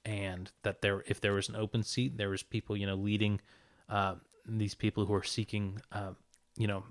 and 0.04 0.50
that 0.62 0.82
there 0.82 1.02
if 1.06 1.20
there 1.20 1.32
was 1.32 1.48
an 1.48 1.56
open 1.56 1.82
seat 1.82 2.18
there 2.18 2.28
was 2.28 2.42
people 2.42 2.76
you 2.76 2.86
know 2.86 2.94
leading 2.94 3.40
uh, 3.88 4.16
these 4.46 4.74
people 4.74 5.06
who 5.06 5.14
are 5.14 5.22
seeking 5.22 5.80
uh, 5.92 6.12
you 6.58 6.66
know 6.66 6.84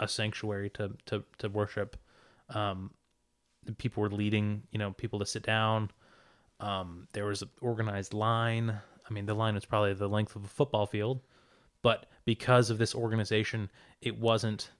a 0.00 0.08
sanctuary 0.08 0.70
to 0.70 0.92
to 1.06 1.22
to 1.38 1.48
worship. 1.50 1.96
Um 2.48 2.90
people 3.78 4.02
were 4.02 4.10
leading 4.10 4.62
you 4.72 4.78
know 4.78 4.92
people 4.92 5.18
to 5.18 5.26
sit 5.26 5.42
down. 5.42 5.90
Um 6.60 7.06
there 7.12 7.26
was 7.26 7.42
an 7.42 7.50
organized 7.60 8.14
line 8.14 8.78
i 9.08 9.12
mean 9.12 9.26
the 9.26 9.34
line 9.34 9.54
was 9.54 9.64
probably 9.64 9.92
the 9.92 10.08
length 10.08 10.34
of 10.36 10.44
a 10.44 10.48
football 10.48 10.86
field 10.86 11.20
but 11.82 12.06
because 12.24 12.70
of 12.70 12.78
this 12.78 12.94
organization 12.94 13.70
it 14.02 14.18
wasn't 14.18 14.70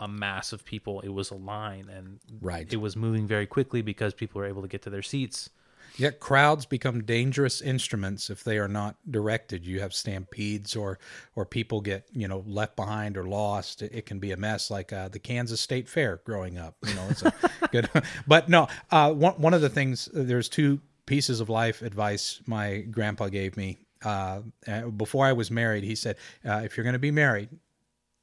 a 0.00 0.08
mass 0.08 0.52
of 0.52 0.64
people 0.64 1.00
it 1.00 1.08
was 1.08 1.30
a 1.30 1.34
line 1.34 1.88
and 1.88 2.20
Right. 2.40 2.72
it 2.72 2.76
was 2.76 2.96
moving 2.96 3.26
very 3.26 3.46
quickly 3.46 3.82
because 3.82 4.14
people 4.14 4.40
were 4.40 4.46
able 4.46 4.62
to 4.62 4.68
get 4.68 4.82
to 4.82 4.90
their 4.90 5.02
seats 5.02 5.50
Yet 5.96 6.20
crowds 6.20 6.64
become 6.66 7.02
dangerous 7.02 7.60
instruments 7.60 8.30
if 8.30 8.44
they 8.44 8.58
are 8.58 8.68
not 8.68 8.96
directed. 9.10 9.66
You 9.66 9.80
have 9.80 9.92
stampedes 9.94 10.76
or 10.76 10.98
or 11.34 11.44
people 11.44 11.80
get 11.80 12.06
you 12.12 12.28
know 12.28 12.44
left 12.46 12.76
behind 12.76 13.16
or 13.16 13.24
lost. 13.24 13.82
It, 13.82 13.92
it 13.94 14.06
can 14.06 14.18
be 14.20 14.30
a 14.30 14.36
mess, 14.36 14.70
like 14.70 14.92
uh, 14.92 15.08
the 15.08 15.18
Kansas 15.18 15.60
State 15.60 15.88
Fair 15.88 16.20
growing 16.24 16.56
up. 16.58 16.76
You 16.86 16.94
know, 16.94 17.06
it's 17.10 17.22
a 17.22 17.32
good. 17.72 17.88
But 18.28 18.48
no, 18.48 18.68
uh, 18.92 19.12
one 19.12 19.40
one 19.40 19.54
of 19.54 19.60
the 19.60 19.70
things 19.70 20.08
there's 20.12 20.48
two 20.48 20.80
pieces 21.08 21.40
of 21.40 21.48
life 21.48 21.82
advice 21.82 22.40
my 22.46 22.78
grandpa 22.78 23.28
gave 23.28 23.56
me 23.56 23.78
uh, 24.04 24.40
uh, 24.66 24.82
before 24.82 25.26
I 25.26 25.32
was 25.32 25.50
married. 25.50 25.82
He 25.82 25.94
said, 25.94 26.16
uh, 26.44 26.60
if 26.64 26.76
you're 26.76 26.84
going 26.84 26.92
to 26.92 26.98
be 26.98 27.10
married, 27.10 27.48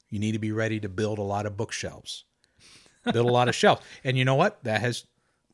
you 0.10 0.20
need 0.20 0.32
to 0.32 0.40
be 0.40 0.52
ready 0.52 0.80
to 0.80 0.88
build 0.88 1.20
a 1.20 1.24
lot 1.24 1.46
of 1.46 1.58
bookshelves 1.58 2.26
build 3.12 3.30
a 3.30 3.32
lot 3.32 3.48
of 3.48 3.56
shelves. 3.62 3.82
And 4.04 4.18
you 4.18 4.26
know 4.26 4.36
what? 4.36 4.64
That 4.64 4.82
has 4.82 5.06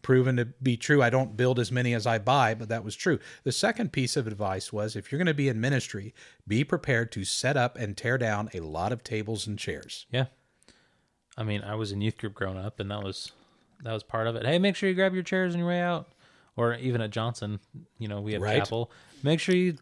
proven 0.02 0.38
to 0.38 0.46
be 0.46 0.78
true. 0.78 1.02
I 1.04 1.10
don't 1.10 1.38
build 1.38 1.60
as 1.60 1.72
many 1.72 1.94
as 1.94 2.08
I 2.08 2.18
buy, 2.18 2.54
but 2.54 2.70
that 2.70 2.84
was 2.84 2.96
true. 2.96 3.20
The 3.44 3.52
second 3.52 3.92
piece 3.92 4.18
of 4.18 4.28
advice 4.28 4.74
was 4.74 4.96
if 4.96 5.12
you're 5.12 5.20
going 5.20 5.28
to 5.28 5.34
be 5.34 5.50
in 5.50 5.62
ministry, 5.62 6.14
be 6.48 6.64
prepared 6.64 7.12
to 7.14 7.24
set 7.24 7.58
up 7.58 7.78
and 7.78 7.96
tear 7.96 8.18
down 8.18 8.50
a 8.54 8.62
lot 8.62 8.92
of 8.92 9.04
tables 9.04 9.48
and 9.48 9.60
chairs. 9.60 10.08
Yeah. 10.12 10.26
I 11.38 11.44
mean, 11.44 11.62
I 11.62 11.76
was 11.76 11.92
in 11.92 12.02
youth 12.02 12.18
group 12.18 12.34
growing 12.34 12.58
up, 12.58 12.80
and 12.80 12.92
that 12.92 13.04
was 13.04 13.32
that 13.84 13.94
was 13.94 14.04
part 14.04 14.28
of 14.28 14.36
it. 14.36 14.46
Hey, 14.46 14.60
make 14.60 14.76
sure 14.76 14.90
you 14.90 14.96
grab 14.96 15.14
your 15.14 15.24
chairs 15.24 15.54
on 15.54 15.60
your 15.60 15.68
way 15.68 15.80
out, 15.80 16.12
or 16.62 16.76
even 16.76 17.02
at 17.02 17.10
Johnson, 17.12 17.60
you 17.98 18.08
know, 18.08 18.22
we 18.22 18.34
have 18.34 18.42
Right. 18.42 18.58
chapel. 18.60 18.92
Make 19.24 19.40
sure 19.40 19.56
you 19.56 19.78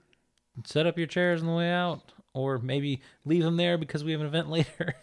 set 0.65 0.85
up 0.87 0.97
your 0.97 1.07
chairs 1.07 1.41
on 1.41 1.47
the 1.47 1.53
way 1.53 1.69
out, 1.71 2.11
or 2.33 2.57
maybe 2.59 3.01
leave 3.25 3.43
them 3.43 3.57
there 3.57 3.77
because 3.77 4.03
we 4.03 4.11
have 4.11 4.21
an 4.21 4.27
event 4.27 4.49
later. 4.57 4.95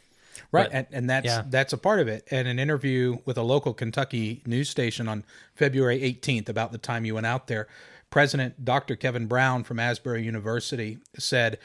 Right, 0.53 0.65
But- 0.71 0.73
and, 0.73 0.87
and 0.93 1.11
that's 1.11 1.27
yeah. 1.27 1.43
that's 1.49 1.73
a 1.73 1.79
part 1.79 2.01
of 2.01 2.09
it. 2.09 2.27
And 2.31 2.47
an 2.49 2.59
interview 2.59 3.19
with 3.25 3.39
a 3.39 3.43
local 3.43 3.73
Kentucky 3.75 4.43
news 4.47 4.69
station 4.71 5.09
on 5.09 5.25
February 5.55 6.01
18th, 6.01 6.49
about 6.49 6.73
the 6.73 6.79
time 6.79 7.05
you 7.05 7.15
went 7.15 7.27
out 7.27 7.47
there, 7.47 7.69
President 8.11 8.65
Dr. 8.65 8.97
Kevin 8.97 9.27
Brown 9.27 9.65
from 9.65 9.79
Asbury 9.81 10.23
University 10.25 10.99
said, 11.19 11.59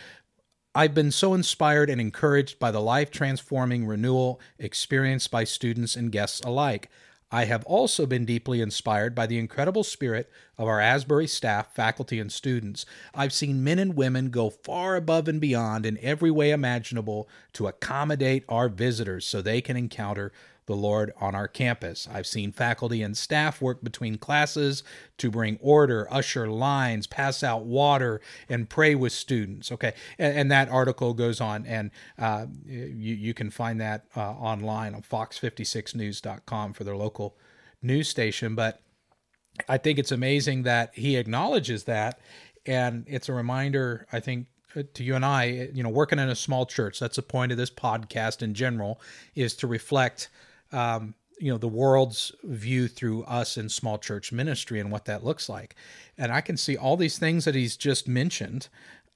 "I've 0.74 0.94
been 0.94 1.12
so 1.12 1.34
inspired 1.34 1.90
and 1.90 2.00
encouraged 2.02 2.60
by 2.60 2.72
the 2.72 2.80
life 2.82 3.12
transforming 3.12 3.86
renewal 3.86 4.40
experienced 4.58 5.30
by 5.32 5.44
students 5.44 5.96
and 5.98 6.12
guests 6.12 6.40
alike." 6.42 6.90
I 7.32 7.46
have 7.46 7.64
also 7.64 8.06
been 8.06 8.26
deeply 8.26 8.60
inspired 8.60 9.16
by 9.16 9.26
the 9.26 9.40
incredible 9.40 9.86
spirit 9.86 10.30
of 10.58 10.68
our 10.68 10.82
Asbury 10.82 11.28
staff, 11.28 11.74
faculty, 11.74 12.20
and 12.20 12.32
students. 12.32 12.86
I've 13.16 13.32
seen 13.32 13.64
men 13.64 13.80
and 13.80 13.96
women 13.96 14.32
go 14.32 14.50
far 14.50 14.98
above 14.98 15.30
and 15.30 15.40
beyond 15.40 15.86
in 15.86 15.98
every 16.02 16.30
way 16.30 16.52
imaginable 16.52 17.30
to 17.54 17.68
accommodate 17.68 18.44
our 18.50 18.68
visitors 18.68 19.26
so 19.26 19.42
they 19.42 19.62
can 19.62 19.78
encounter 19.78 20.34
the 20.72 20.78
Lord 20.78 21.14
on 21.20 21.36
our 21.36 21.48
campus. 21.48 22.08
I've 22.12 22.26
seen 22.26 22.52
faculty 22.52 23.04
and 23.04 23.16
staff 23.16 23.62
work 23.62 23.84
between 23.84 24.18
classes 24.18 24.84
to 25.18 25.30
bring 25.30 25.58
order, 25.62 26.08
usher 26.10 26.48
lines, 26.48 27.08
pass 27.08 27.44
out 27.44 27.66
water, 27.66 28.22
and 28.50 28.70
pray 28.70 28.96
with 28.96 29.12
students. 29.12 29.72
Okay, 29.72 29.94
and, 30.18 30.38
and 30.38 30.52
that 30.52 30.70
article 30.70 31.14
goes 31.14 31.42
on, 31.42 31.66
and 31.66 31.92
uh, 32.18 32.46
you 32.66 33.16
you 33.16 33.34
can 33.34 33.50
find 33.50 33.82
that 33.82 34.06
uh, 34.16 34.32
online 34.32 34.96
on 34.96 35.02
Fox56News.com 35.02 36.74
for 36.74 36.84
their 36.84 36.96
local 36.96 37.38
news 37.82 38.08
station. 38.08 38.56
But 38.56 38.82
I 39.68 39.78
think 39.78 40.00
it's 40.00 40.12
amazing 40.12 40.64
that 40.64 40.92
he 40.96 41.18
acknowledges 41.18 41.84
that, 41.84 42.20
and 42.66 43.04
it's 43.08 43.28
a 43.28 43.34
reminder. 43.34 44.08
I 44.12 44.22
think 44.22 44.48
uh, 44.76 44.84
to 44.94 45.04
you 45.04 45.16
and 45.16 45.26
I, 45.26 45.70
you 45.74 45.84
know, 45.84 45.90
working 45.90 46.20
in 46.20 46.30
a 46.30 46.36
small 46.36 46.66
church. 46.66 47.00
That's 47.00 47.18
the 47.18 47.22
point 47.22 47.52
of 47.52 47.58
this 47.58 47.70
podcast 47.70 48.42
in 48.42 48.54
general, 48.54 49.02
is 49.36 49.54
to 49.56 49.68
reflect, 49.68 50.30
um, 50.72 51.16
you 51.40 51.52
know, 51.52 51.58
the 51.58 51.68
world's 51.68 52.32
view 52.44 52.88
through 52.88 53.24
us 53.24 53.58
in 53.58 53.68
small 53.68 53.98
church 53.98 54.32
ministry 54.32 54.80
and 54.80 54.92
what 54.92 55.06
that 55.06 55.24
looks 55.24 55.50
like. 55.50 55.76
And 56.18 56.32
I 56.32 56.42
can 56.42 56.56
see 56.56 56.78
all 56.78 56.98
these 56.98 57.18
things 57.18 57.46
that 57.46 57.56
he's 57.56 57.76
just 57.76 58.08
mentioned. 58.08 58.68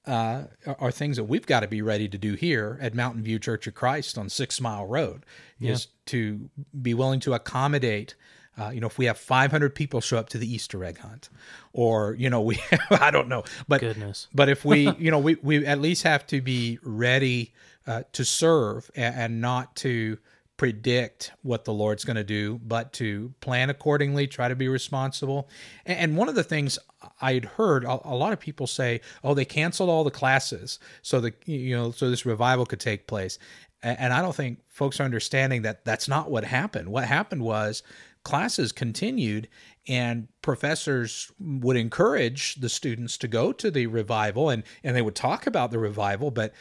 Uh, 0.08 0.44
are- 0.80 0.92
things 0.92 1.18
that 1.18 1.24
we've 1.24 1.48
got 1.48 1.62
to 1.62 1.68
be 1.68 1.82
ready 1.82 2.08
to 2.08 2.18
do 2.18 2.36
here 2.36 2.78
at 2.80 2.94
Mountain 2.94 3.24
View 3.24 3.40
Church 3.40 3.66
of 3.66 3.74
Christ 3.74 4.20
on 4.20 4.30
Six 4.30 4.62
Mile 4.62 4.86
Road, 4.86 5.26
is 5.60 5.88
to 6.08 6.48
be 6.80 6.94
willing 6.94 7.20
to 7.22 7.34
accommodate 7.34 8.14
uh, 8.58 8.70
you 8.70 8.80
know, 8.80 8.88
if 8.88 8.98
we 8.98 9.06
have 9.06 9.18
500 9.18 9.76
people 9.76 10.00
show 10.00 10.18
up 10.18 10.30
to 10.30 10.38
the 10.38 10.52
Easter 10.52 10.84
egg 10.84 11.00
hunt, 11.00 11.30
or 11.74 12.16
you 12.16 12.30
know, 12.30 12.42
we 12.50 12.60
I 12.90 13.12
don't 13.12 13.28
know, 13.28 13.44
but 13.68 13.82
Goodness. 13.82 14.28
but 14.34 14.50
if 14.50 14.64
we 14.64 14.90
you 14.98 15.12
know 15.12 15.20
we 15.20 15.36
we 15.42 15.66
at 15.66 15.80
least 15.80 16.04
have 16.04 16.26
to 16.28 16.42
be 16.42 16.80
ready 16.82 17.54
uh, 17.88 18.04
to 18.14 18.24
serve 18.24 18.90
and, 18.96 19.16
and 19.16 19.42
not 19.42 19.76
to 19.78 20.18
predict 20.58 21.32
what 21.42 21.66
the 21.66 21.74
Lord's 21.74 22.06
going 22.06 22.16
to 22.16 22.24
do, 22.24 22.60
but 22.64 22.94
to 22.94 23.34
plan 23.42 23.70
accordingly, 23.70 24.28
try 24.28 24.48
to 24.48 24.56
be 24.56 24.68
responsible. 24.68 25.50
And, 25.86 26.16
one 26.16 26.30
of 26.30 26.36
the 26.36 26.44
things 26.44 26.80
I 27.22 27.34
had 27.34 27.46
heard 27.46 27.84
a, 27.84 28.00
a 28.08 28.16
lot 28.16 28.34
of 28.34 28.40
people 28.40 28.68
say, 28.68 29.02
"Oh, 29.24 29.34
they 29.34 29.46
canceled 29.46 29.90
all 29.90 30.04
the 30.04 30.12
classes 30.12 30.80
so 31.02 31.20
the 31.20 31.34
you 31.46 31.76
know 31.76 31.92
so 31.92 32.10
this 32.10 32.26
revival 32.26 32.66
could 32.66 32.80
take 32.80 33.08
place." 33.08 33.38
And 33.84 34.14
I 34.14 34.22
don't 34.22 34.36
think 34.36 34.60
folks 34.68 35.00
are 35.00 35.04
understanding 35.04 35.62
that 35.62 35.86
that's 35.86 36.08
not 36.08 36.32
what 36.32 36.44
happened. 36.44 36.90
What 36.90 37.04
happened 37.04 37.44
was 37.44 37.84
classes 38.24 38.72
continued 38.72 39.48
and 39.88 40.28
professors 40.42 41.32
would 41.40 41.78
encourage 41.78 42.56
the 42.56 42.70
students 42.70 43.18
to 43.20 43.28
go 43.28 43.54
to 43.54 43.70
the 43.70 43.86
revival 43.86 44.50
and, 44.50 44.64
and 44.84 44.96
they 44.96 45.04
would 45.04 45.16
talk 45.16 45.46
about 45.46 45.70
the 45.70 45.78
revival, 45.78 46.32
but 46.32 46.52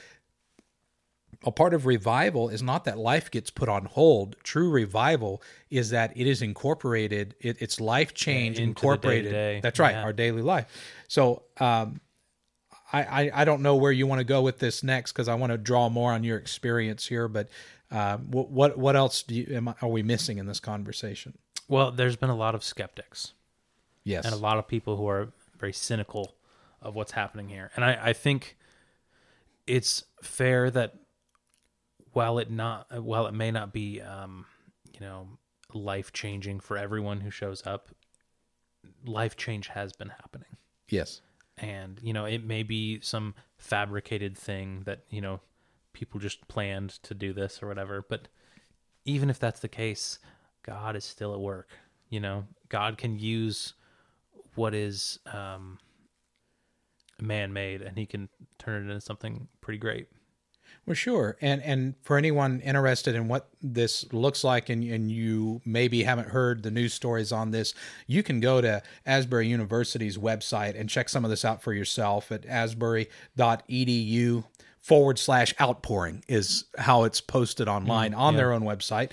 a 1.45 1.51
part 1.51 1.75
of 1.75 1.87
revival 1.87 2.49
is 2.49 2.63
not 2.63 2.85
that 2.85 2.99
life 2.99 3.31
gets 3.31 3.51
put 3.51 3.69
on 3.69 3.87
hold. 3.87 4.37
True 4.43 4.71
revival 4.71 5.43
is 5.71 5.91
that 5.91 6.13
it 6.17 6.27
is 6.27 6.43
incorporated, 6.43 7.35
it, 7.41 7.57
it's 7.61 7.81
life 7.81 8.15
change 8.15 8.57
the 8.57 8.63
incorporated. 8.63 9.33
day-to-day, 9.33 9.61
That's 9.63 9.79
right, 9.79 9.95
yeah. 9.95 10.03
our 10.03 10.13
daily 10.13 10.43
life. 10.43 10.67
So 11.09 11.43
um, 11.59 12.01
I, 12.93 13.03
I, 13.03 13.31
I 13.43 13.45
don't 13.45 13.63
know 13.63 13.77
where 13.77 13.93
you 13.93 14.07
want 14.07 14.21
to 14.21 14.25
go 14.25 14.43
with 14.43 14.59
this 14.59 14.83
next 14.83 15.13
because 15.13 15.29
I 15.29 15.35
want 15.35 15.53
to 15.53 15.59
draw 15.59 15.89
more 15.89 16.13
on 16.13 16.25
your 16.25 16.39
experience 16.39 17.07
here. 17.07 17.29
But 17.29 17.49
um, 17.91 18.31
what 18.31 18.51
what 18.51 18.79
what 18.79 18.97
else 18.97 19.23
do 19.23 19.35
you, 19.35 19.55
am 19.55 19.69
I, 19.69 19.75
are 19.83 19.89
we 19.89 20.03
missing 20.03 20.39
in 20.39 20.47
this 20.47 20.61
conversation? 20.61 21.39
Well, 21.69 21.91
there's 21.91 22.17
been 22.17 22.31
a 22.31 22.37
lot 22.37 22.55
of 22.55 22.63
skeptics. 22.63 23.33
Yes, 24.05 24.25
and 24.25 24.35
a 24.35 24.39
lot 24.39 24.59
of 24.59 24.69
people 24.69 24.97
who 24.97 25.09
are 25.09 25.33
very 25.59 25.73
cynical 25.73 26.35
of 26.83 26.95
what's 26.95 27.13
happening 27.13 27.49
here. 27.49 27.71
And 27.75 27.85
I, 27.85 27.99
I 28.11 28.13
think 28.13 28.57
it's 29.67 30.05
fair 30.23 30.71
that 30.71 30.95
while 32.15 32.39
it 32.39 32.51
not 32.51 32.87
while 33.03 33.27
it 33.27 33.35
may 33.35 33.51
not 33.51 33.73
be 33.73 34.01
um, 34.01 34.47
you 34.93 35.01
know 35.01 35.29
life 35.73 36.13
changing 36.13 36.61
for 36.61 36.79
everyone 36.79 37.21
who 37.21 37.31
shows 37.31 37.67
up, 37.67 37.91
life 39.05 39.37
change 39.37 39.69
has 39.69 39.93
been 39.93 40.09
happening. 40.09 40.57
yes, 40.89 41.21
And 41.59 42.01
you 42.03 42.13
know 42.13 42.25
it 42.25 42.45
may 42.45 42.63
be 42.63 43.01
some 43.01 43.35
fabricated 43.59 44.39
thing 44.39 44.83
that 44.87 45.01
you 45.11 45.21
know 45.21 45.41
people 45.93 46.19
just 46.21 46.47
planned 46.49 46.91
to 47.03 47.15
do 47.15 47.33
this 47.33 47.63
or 47.63 47.69
whatever. 47.69 48.05
But 48.09 48.29
even 49.05 49.31
if 49.31 49.39
that's 49.39 49.61
the 49.61 49.69
case, 49.69 50.19
God 50.63 50.97
is 50.97 51.05
still 51.05 51.35
at 51.35 51.41
work. 51.41 51.69
You 52.09 52.21
know, 52.21 52.47
God 52.69 52.97
can 52.97 53.19
use 53.19 53.75
what 54.55 54.75
is 54.75 55.19
um, 55.27 55.79
man-made, 57.21 57.83
and 57.83 57.99
He 57.99 58.07
can 58.07 58.29
turn 58.59 58.83
it 58.83 58.91
into 58.91 59.01
something 59.01 59.49
pretty 59.61 59.79
great. 59.79 60.09
Well, 60.87 60.95
sure. 60.95 61.37
And 61.41 61.63
and 61.63 61.95
for 62.03 62.19
anyone 62.19 62.61
interested 62.61 63.15
in 63.15 63.29
what 63.29 63.49
this 63.63 64.13
looks 64.13 64.45
like 64.45 64.69
and, 64.69 64.85
and 64.85 65.11
you 65.11 65.63
maybe 65.65 66.03
haven't 66.03 66.29
heard 66.29 66.63
the 66.63 66.71
news 66.71 66.93
stories 66.93 67.33
on 67.33 67.53
this, 67.53 67.73
you 68.07 68.23
can 68.23 68.41
go 68.41 68.61
to 68.61 68.83
Asbury 69.07 69.49
University's 69.49 70.19
website 70.19 70.79
and 70.79 70.91
check 70.91 71.09
some 71.09 71.25
of 71.25 71.31
this 71.31 71.45
out 71.45 71.63
for 71.63 71.73
yourself 71.73 72.31
at 72.31 72.45
asbury.edu 72.45 74.45
forward 74.85 75.19
slash 75.19 75.55
outpouring 75.59 76.23
is 76.29 76.65
how 76.77 77.05
it's 77.05 77.19
posted 77.19 77.67
online 77.67 78.13
on 78.13 78.35
yeah. 78.35 78.39
their 78.39 78.53
own 78.53 78.61
website. 78.61 79.11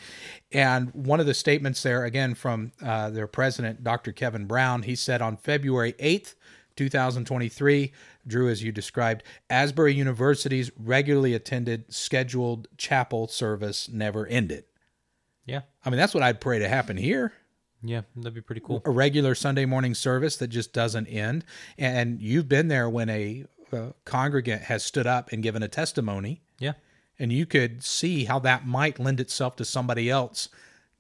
And 0.51 0.93
one 0.93 1.21
of 1.21 1.25
the 1.25 1.33
statements 1.33 1.81
there, 1.81 2.03
again, 2.03 2.35
from 2.35 2.73
uh, 2.83 3.09
their 3.09 3.27
president, 3.27 3.81
Dr. 3.81 4.11
Kevin 4.11 4.47
Brown, 4.47 4.83
he 4.83 4.95
said 4.95 5.21
on 5.21 5.37
February 5.37 5.93
8th, 5.93 6.35
2023, 6.75 7.93
Drew, 8.27 8.49
as 8.49 8.63
you 8.63 8.71
described, 8.71 9.23
Asbury 9.49 9.93
University's 9.93 10.71
regularly 10.77 11.33
attended 11.33 11.91
scheduled 11.93 12.67
chapel 12.77 13.27
service 13.27 13.89
never 13.89 14.25
ended. 14.27 14.65
Yeah. 15.45 15.61
I 15.85 15.89
mean, 15.89 15.97
that's 15.97 16.13
what 16.13 16.23
I'd 16.23 16.39
pray 16.41 16.59
to 16.59 16.67
happen 16.69 16.97
here 16.97 17.33
Yeah. 17.83 18.01
That'd 18.15 18.33
be 18.35 18.41
pretty 18.41 18.61
cool. 18.61 18.81
a 18.85 18.91
regular 18.91 19.33
Sunday 19.35 19.65
morning 19.65 19.95
service 19.95 20.37
that 20.37 20.47
just 20.49 20.71
doesn't 20.71 21.07
end. 21.07 21.43
And 21.77 22.21
you've 22.21 22.47
been 22.47 22.67
there 22.67 22.89
when 22.89 23.09
a, 23.09 23.45
uh 23.73 23.91
congregant 24.05 24.63
has 24.63 24.83
stood 24.83 25.07
up 25.07 25.31
and 25.31 25.41
given 25.41 25.63
a 25.63 25.67
testimony, 25.67 26.41
Yeah. 26.59 26.73
and 27.17 27.31
you 27.33 27.45
could 27.45 27.83
see 27.83 28.25
how 28.25 28.37
that 28.39 28.67
might 28.67 28.99
lend 28.99 29.19
itself 29.19 29.55
to 29.57 29.65
somebody 29.65 30.09
else 30.09 30.49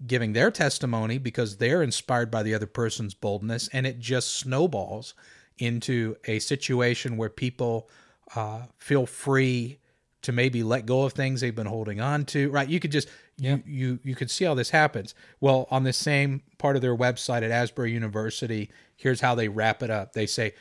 giving 0.07 0.33
their 0.33 0.49
testimony 0.49 1.19
because 1.19 1.57
they're 1.57 1.83
inspired 1.83 2.31
by 2.31 2.41
the 2.41 2.55
other 2.55 2.65
person's 2.65 3.13
boldness, 3.13 3.67
and 3.71 3.85
it 3.85 3.99
just 3.99 4.33
snowballs 4.35 5.13
into 5.61 6.15
a 6.25 6.39
situation 6.39 7.17
where 7.17 7.29
people 7.29 7.89
uh, 8.35 8.63
feel 8.77 9.05
free 9.05 9.77
to 10.23 10.31
maybe 10.31 10.63
let 10.63 10.85
go 10.85 11.03
of 11.03 11.13
things 11.13 11.41
they've 11.41 11.55
been 11.55 11.67
holding 11.67 11.99
on 11.99 12.25
to. 12.25 12.49
Right? 12.49 12.67
You 12.67 12.79
could 12.79 12.91
just 12.91 13.07
you 13.37 13.63
you 13.65 13.99
you 14.03 14.15
could 14.15 14.31
see 14.31 14.45
how 14.45 14.53
this 14.53 14.69
happens. 14.69 15.13
Well, 15.39 15.67
on 15.71 15.83
the 15.83 15.93
same 15.93 16.41
part 16.57 16.75
of 16.75 16.81
their 16.81 16.95
website 16.95 17.43
at 17.43 17.51
Asbury 17.51 17.91
University, 17.91 18.69
here's 18.95 19.21
how 19.21 19.35
they 19.35 19.47
wrap 19.47 19.83
it 19.83 19.89
up. 19.89 20.13
They 20.13 20.25
say. 20.25 20.53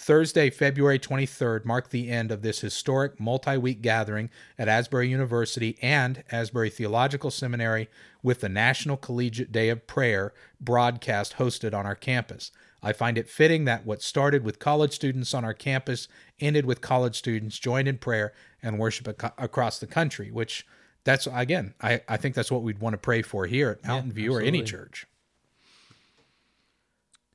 Thursday, 0.00 0.48
February 0.48 1.00
23rd, 1.00 1.64
marked 1.64 1.90
the 1.90 2.08
end 2.08 2.30
of 2.30 2.40
this 2.40 2.60
historic 2.60 3.18
multi 3.18 3.56
week 3.56 3.82
gathering 3.82 4.30
at 4.56 4.68
Asbury 4.68 5.08
University 5.08 5.76
and 5.82 6.22
Asbury 6.30 6.70
Theological 6.70 7.32
Seminary 7.32 7.88
with 8.22 8.38
the 8.38 8.48
National 8.48 8.96
Collegiate 8.96 9.50
Day 9.50 9.70
of 9.70 9.88
Prayer 9.88 10.32
broadcast 10.60 11.38
hosted 11.38 11.74
on 11.74 11.84
our 11.84 11.96
campus. 11.96 12.52
I 12.82 12.92
find 12.92 13.18
it 13.18 13.28
fitting 13.28 13.64
that 13.64 13.84
what 13.84 14.02
started 14.02 14.44
with 14.44 14.58
college 14.58 14.92
students 14.92 15.34
on 15.34 15.44
our 15.44 15.54
campus 15.54 16.08
ended 16.40 16.64
with 16.64 16.80
college 16.80 17.16
students 17.16 17.58
joined 17.58 17.88
in 17.88 17.98
prayer 17.98 18.32
and 18.62 18.78
worship 18.78 19.08
ac- 19.08 19.32
across 19.36 19.78
the 19.78 19.86
country, 19.86 20.30
which 20.30 20.66
that's, 21.04 21.26
again, 21.32 21.74
I, 21.80 22.02
I 22.08 22.16
think 22.16 22.34
that's 22.34 22.50
what 22.50 22.62
we'd 22.62 22.78
want 22.78 22.94
to 22.94 22.98
pray 22.98 23.22
for 23.22 23.46
here 23.46 23.70
at 23.70 23.86
Mountain 23.86 24.12
View 24.12 24.32
or 24.34 24.40
any 24.40 24.62
church. 24.62 25.06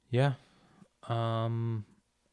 Yeah. 0.09 0.33
Um, 1.09 1.85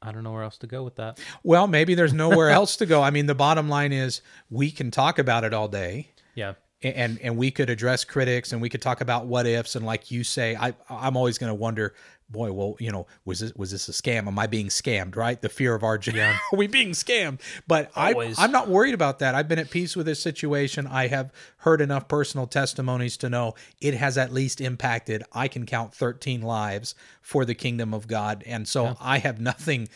I 0.03 0.13
don't 0.13 0.23
know 0.23 0.33
where 0.33 0.43
else 0.43 0.59
to 0.59 0.67
go 0.67 0.83
with 0.83 0.97
that. 0.97 1.19
Well, 1.43 1.67
maybe 1.67 1.95
there's 1.95 2.13
nowhere 2.13 2.51
else 2.51 2.77
to 2.77 2.87
go. 2.87 3.03
I 3.03 3.11
mean, 3.11 3.27
the 3.27 3.35
bottom 3.35 3.69
line 3.69 3.93
is 3.93 4.23
we 4.51 4.71
can 4.71 4.91
talk 4.91 5.19
about 5.19 5.45
it 5.45 5.53
all 5.53 5.69
day. 5.69 6.11
Yeah. 6.35 6.55
And 6.83 7.19
and 7.21 7.37
we 7.37 7.51
could 7.51 7.69
address 7.69 8.05
critics 8.05 8.53
and 8.53 8.63
we 8.63 8.69
could 8.69 8.83
talk 8.83 9.01
about 9.01 9.27
what 9.27 9.47
ifs. 9.47 9.77
And 9.77 9.85
like 9.85 10.11
you 10.11 10.25
say 10.25 10.57
i 10.57 10.75
i'm 10.89 11.17
always 11.17 11.39
going 11.39 11.51
to 11.51 11.55
wonder 11.55 11.95
boy 12.31 12.53
well 12.53 12.77
you 12.79 12.91
know 12.91 13.07
was 13.25 13.41
this 13.41 13.55
was 13.55 13.71
this 13.71 13.89
a 13.89 13.93
scam? 13.93 14.27
Am 14.27 14.39
i 14.39 14.47
being 14.47 14.69
scammed 14.69 15.17
right? 15.17 15.41
The 15.41 15.49
fear 15.49 15.75
of 15.75 15.83
our 15.83 15.99
yeah. 16.03 16.39
are 16.53 16.57
we 16.57 16.67
being 16.67 16.91
scammed. 16.91 17.41
But 17.67 17.91
I, 17.95 18.13
Always. 18.13 18.39
i'm 18.39 18.53
not 18.53 18.69
worried 18.69 18.95
about 18.95 19.19
that. 19.19 19.35
I've 19.35 19.49
been 19.49 19.59
at 19.59 19.71
peace 19.71 19.95
with 19.95 20.07
this 20.07 20.23
situation. 20.23 20.87
I 20.87 21.09
have 21.09 21.33
heard 21.59 21.81
enough 21.81 22.09
personal 22.09 22.47
testimonies 22.47 23.17
to 23.19 23.29
know 23.29 23.55
it 23.81 23.95
has 23.95 24.17
at 24.17 24.33
least 24.33 24.61
impacted 24.61 25.23
i 25.33 25.49
can 25.49 25.67
count 25.67 25.95
13 25.95 26.43
lives 26.43 26.95
for 27.21 27.45
the 27.45 27.55
kingdom 27.55 27.93
of 27.93 28.07
god. 28.07 28.43
And 28.47 28.67
so 28.67 28.97
i 29.01 29.19
have 29.19 29.41
nothing 29.41 29.89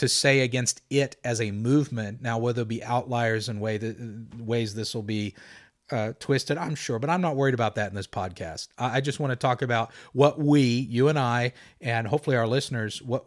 to 0.00 0.08
say 0.08 0.40
against 0.40 0.80
it 0.88 1.16
as 1.22 1.42
a 1.42 1.50
movement. 1.50 2.22
Now, 2.22 2.38
whether 2.38 2.62
it 2.62 2.68
be 2.68 2.82
outliers 2.82 3.50
and 3.50 3.60
way 3.60 3.76
that, 3.76 4.34
ways 4.38 4.74
this 4.74 4.94
will 4.94 5.02
be 5.02 5.34
uh, 5.90 6.12
twisted, 6.18 6.58
I'm 6.58 6.74
sure, 6.74 6.98
but 6.98 7.10
I'm 7.10 7.20
not 7.20 7.36
worried 7.36 7.54
about 7.54 7.74
that 7.76 7.90
in 7.90 7.96
this 7.96 8.06
podcast. 8.06 8.68
I, 8.78 8.96
I 8.96 9.00
just 9.00 9.20
want 9.20 9.32
to 9.32 9.36
talk 9.36 9.62
about 9.62 9.92
what 10.12 10.38
we, 10.38 10.62
you 10.62 11.08
and 11.08 11.18
I, 11.18 11.52
and 11.80 12.06
hopefully 12.06 12.36
our 12.36 12.46
listeners, 12.46 13.02
what 13.02 13.26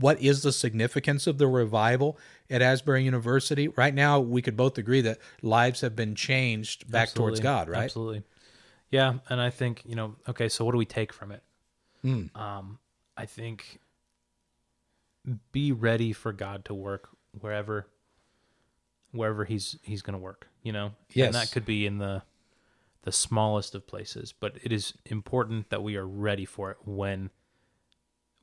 what 0.00 0.20
is 0.20 0.42
the 0.42 0.52
significance 0.52 1.26
of 1.26 1.38
the 1.38 1.48
revival 1.48 2.18
at 2.48 2.62
Asbury 2.62 3.04
University? 3.04 3.68
Right 3.68 3.94
now, 3.94 4.20
we 4.20 4.42
could 4.42 4.56
both 4.56 4.78
agree 4.78 5.00
that 5.00 5.18
lives 5.42 5.80
have 5.80 5.96
been 5.96 6.14
changed 6.14 6.88
back 6.90 7.12
towards 7.12 7.40
God, 7.40 7.68
right? 7.68 7.84
Absolutely. 7.84 8.22
Yeah, 8.90 9.14
and 9.28 9.40
I 9.40 9.50
think 9.50 9.82
you 9.84 9.96
know. 9.96 10.14
Okay, 10.28 10.48
so 10.48 10.64
what 10.64 10.72
do 10.72 10.78
we 10.78 10.86
take 10.86 11.12
from 11.12 11.32
it? 11.32 11.42
Hmm. 12.02 12.26
Um, 12.34 12.78
I 13.16 13.26
think 13.26 13.80
be 15.52 15.72
ready 15.72 16.12
for 16.12 16.32
God 16.32 16.64
to 16.66 16.74
work 16.74 17.08
wherever, 17.38 17.86
wherever 19.12 19.44
He's 19.44 19.78
He's 19.82 20.02
going 20.02 20.14
to 20.14 20.18
work. 20.22 20.48
You 20.62 20.72
know, 20.72 20.92
Yes. 21.12 21.26
and 21.26 21.34
that 21.34 21.50
could 21.52 21.64
be 21.64 21.86
in 21.86 21.98
the 21.98 22.22
the 23.02 23.12
smallest 23.12 23.74
of 23.74 23.86
places, 23.86 24.32
but 24.38 24.56
it 24.62 24.72
is 24.72 24.92
important 25.06 25.70
that 25.70 25.82
we 25.82 25.96
are 25.96 26.06
ready 26.06 26.44
for 26.44 26.70
it 26.72 26.76
when 26.84 27.30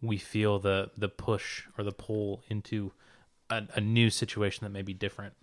we 0.01 0.17
feel 0.17 0.60
the 0.60 0.91
the 0.97 1.10
push 1.10 1.63
or 1.78 1.84
the 1.84 1.91
pull 1.91 2.43
into 2.49 2.91
a, 3.49 3.63
a 3.75 3.82
new 3.82 4.10
situation 4.10 4.63
that 4.65 4.71
may 4.71 4.82
be 4.82 4.93
different. 4.93 5.34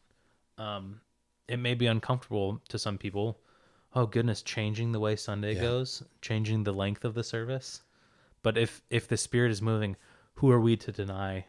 Um, 0.58 1.00
it 1.48 1.58
may 1.58 1.74
be 1.74 1.86
uncomfortable 1.86 2.60
to 2.68 2.78
some 2.78 2.98
people. 2.98 3.38
Oh 3.94 4.06
goodness, 4.06 4.40
changing 4.42 4.92
the 4.92 5.00
way 5.00 5.16
Sunday 5.16 5.54
Yeah. 5.54 5.60
goes, 5.62 6.02
changing 6.22 6.64
the 6.64 6.72
length 6.72 7.04
of 7.04 7.14
the 7.14 7.22
service. 7.24 7.82
But 8.42 8.56
if 8.58 8.82
if 8.90 9.06
the 9.06 9.16
Spirit 9.16 9.52
is 9.52 9.60
moving, 9.62 9.96
who 10.34 10.50
are 10.50 10.60
we 10.60 10.76
to 10.78 10.90
deny 10.90 11.46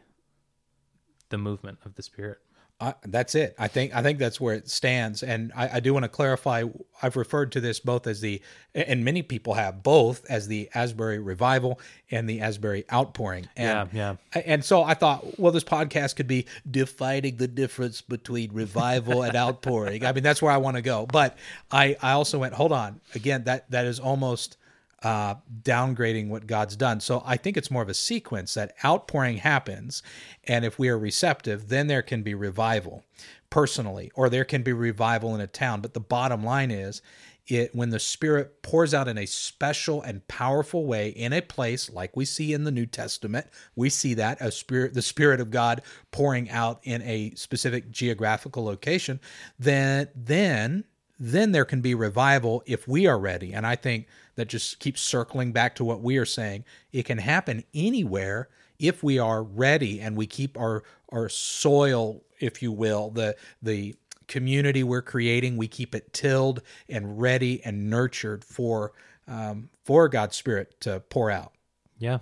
the 1.30 1.38
movement 1.38 1.78
of 1.84 1.94
the 1.94 2.02
Spirit? 2.02 2.38
I, 2.80 2.94
that's 3.04 3.36
it. 3.36 3.54
I 3.56 3.68
think 3.68 3.94
I 3.94 4.02
think 4.02 4.18
that's 4.18 4.40
where 4.40 4.54
it 4.54 4.68
stands, 4.68 5.22
and 5.22 5.52
I, 5.54 5.76
I 5.76 5.80
do 5.80 5.94
want 5.94 6.02
to 6.02 6.08
clarify. 6.08 6.64
I've 7.00 7.16
referred 7.16 7.52
to 7.52 7.60
this 7.60 7.78
both 7.78 8.06
as 8.06 8.20
the, 8.20 8.42
and 8.74 9.04
many 9.04 9.22
people 9.22 9.54
have 9.54 9.82
both 9.82 10.28
as 10.28 10.48
the 10.48 10.68
Asbury 10.74 11.18
revival 11.20 11.78
and 12.10 12.28
the 12.28 12.40
Asbury 12.40 12.84
outpouring. 12.92 13.48
And, 13.56 13.90
Yeah, 13.92 14.16
And 14.44 14.64
so 14.64 14.82
I 14.82 14.94
thought, 14.94 15.38
well, 15.38 15.52
this 15.52 15.64
podcast 15.64 16.16
could 16.16 16.26
be 16.26 16.46
defining 16.68 17.36
the 17.36 17.48
difference 17.48 18.00
between 18.00 18.52
revival 18.52 19.22
and 19.22 19.36
outpouring. 19.36 20.04
I 20.04 20.12
mean, 20.12 20.24
that's 20.24 20.42
where 20.42 20.52
I 20.52 20.56
want 20.56 20.76
to 20.76 20.82
go. 20.82 21.06
But 21.06 21.38
I 21.70 21.96
I 22.02 22.12
also 22.12 22.40
went, 22.40 22.54
hold 22.54 22.72
on, 22.72 23.00
again, 23.14 23.44
that 23.44 23.70
that 23.70 23.86
is 23.86 24.00
almost 24.00 24.56
uh, 25.04 25.34
downgrading 25.62 26.28
what 26.28 26.46
God's 26.46 26.76
done. 26.76 26.98
So 26.98 27.22
I 27.26 27.36
think 27.36 27.56
it's 27.56 27.70
more 27.70 27.82
of 27.82 27.88
a 27.88 27.94
sequence 27.94 28.54
that 28.54 28.74
outpouring 28.84 29.36
happens, 29.36 30.02
and 30.44 30.64
if 30.64 30.78
we 30.78 30.88
are 30.88 30.98
receptive, 30.98 31.68
then 31.68 31.86
there 31.86 32.02
can 32.02 32.22
be 32.22 32.34
revival 32.34 33.04
personally, 33.50 34.10
or 34.14 34.28
there 34.28 34.44
can 34.44 34.62
be 34.62 34.72
revival 34.72 35.34
in 35.34 35.40
a 35.40 35.46
town. 35.46 35.80
But 35.80 35.94
the 35.94 36.00
bottom 36.00 36.42
line 36.42 36.70
is, 36.70 37.02
it 37.46 37.74
when 37.74 37.90
the 37.90 38.00
Spirit 38.00 38.62
pours 38.62 38.94
out 38.94 39.06
in 39.06 39.18
a 39.18 39.26
special 39.26 40.00
and 40.00 40.26
powerful 40.28 40.86
way 40.86 41.10
in 41.10 41.34
a 41.34 41.42
place 41.42 41.90
like 41.90 42.16
we 42.16 42.24
see 42.24 42.54
in 42.54 42.64
the 42.64 42.70
New 42.70 42.86
Testament, 42.86 43.46
we 43.76 43.90
see 43.90 44.14
that 44.14 44.40
a 44.40 44.50
spirit, 44.50 44.94
the 44.94 45.02
Spirit 45.02 45.40
of 45.40 45.50
God 45.50 45.82
pouring 46.10 46.48
out 46.48 46.80
in 46.84 47.02
a 47.02 47.32
specific 47.34 47.90
geographical 47.90 48.64
location. 48.64 49.20
Then, 49.58 50.08
then 50.14 50.84
then 51.18 51.52
there 51.52 51.64
can 51.64 51.80
be 51.80 51.94
revival 51.94 52.62
if 52.66 52.88
we 52.88 53.06
are 53.06 53.18
ready. 53.18 53.52
And 53.52 53.66
I 53.66 53.76
think 53.76 54.06
that 54.34 54.48
just 54.48 54.80
keeps 54.80 55.00
circling 55.00 55.52
back 55.52 55.74
to 55.76 55.84
what 55.84 56.00
we 56.02 56.16
are 56.18 56.24
saying. 56.24 56.64
It 56.92 57.04
can 57.04 57.18
happen 57.18 57.64
anywhere 57.72 58.48
if 58.78 59.02
we 59.02 59.18
are 59.18 59.42
ready 59.42 60.00
and 60.00 60.16
we 60.16 60.26
keep 60.26 60.58
our 60.58 60.82
our 61.10 61.28
soil, 61.28 62.22
if 62.40 62.62
you 62.62 62.72
will, 62.72 63.10
the 63.10 63.36
the 63.62 63.94
community 64.26 64.82
we're 64.82 65.02
creating, 65.02 65.56
we 65.56 65.68
keep 65.68 65.94
it 65.94 66.12
tilled 66.12 66.62
and 66.88 67.20
ready 67.20 67.62
and 67.64 67.88
nurtured 67.88 68.44
for 68.44 68.92
um, 69.28 69.70
for 69.84 70.08
God's 70.08 70.36
Spirit 70.36 70.80
to 70.80 71.00
pour 71.08 71.30
out. 71.30 71.52
yeah. 71.98 72.18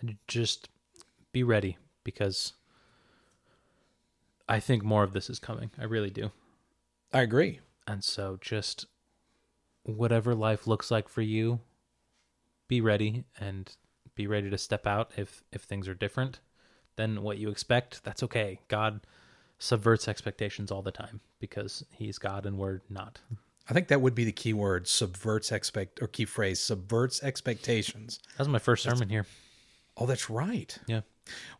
And 0.00 0.16
just 0.28 0.68
be 1.32 1.42
ready 1.42 1.76
because 2.04 2.52
I 4.48 4.60
think 4.60 4.84
more 4.84 5.02
of 5.02 5.12
this 5.12 5.28
is 5.28 5.40
coming. 5.40 5.70
I 5.76 5.84
really 5.84 6.10
do. 6.10 6.30
I 7.12 7.22
agree. 7.22 7.58
And 7.88 8.04
so 8.04 8.38
just 8.40 8.86
whatever 9.82 10.34
life 10.34 10.66
looks 10.66 10.90
like 10.90 11.08
for 11.08 11.22
you, 11.22 11.60
be 12.68 12.82
ready 12.82 13.24
and 13.40 13.74
be 14.14 14.26
ready 14.26 14.50
to 14.50 14.58
step 14.58 14.86
out 14.86 15.10
if 15.16 15.42
if 15.50 15.62
things 15.62 15.88
are 15.88 15.94
different 15.94 16.40
than 16.96 17.22
what 17.22 17.38
you 17.38 17.48
expect. 17.48 18.04
That's 18.04 18.22
okay. 18.22 18.60
God 18.68 19.00
subverts 19.58 20.06
expectations 20.06 20.70
all 20.70 20.82
the 20.82 20.92
time 20.92 21.20
because 21.40 21.84
he's 21.90 22.18
God 22.18 22.44
and 22.44 22.58
we're 22.58 22.82
not. 22.90 23.20
I 23.70 23.72
think 23.72 23.88
that 23.88 24.00
would 24.00 24.14
be 24.14 24.24
the 24.24 24.32
key 24.32 24.52
word: 24.52 24.86
subverts 24.86 25.50
expect 25.50 26.02
or 26.02 26.08
key 26.08 26.26
phrase 26.26 26.60
subverts 26.60 27.22
expectations. 27.22 28.20
That 28.32 28.40
was 28.40 28.48
my 28.48 28.58
first 28.58 28.82
sermon 28.82 29.08
here. 29.08 29.26
Oh, 29.96 30.04
that's 30.06 30.28
right. 30.28 30.78
Yeah. 30.86 31.00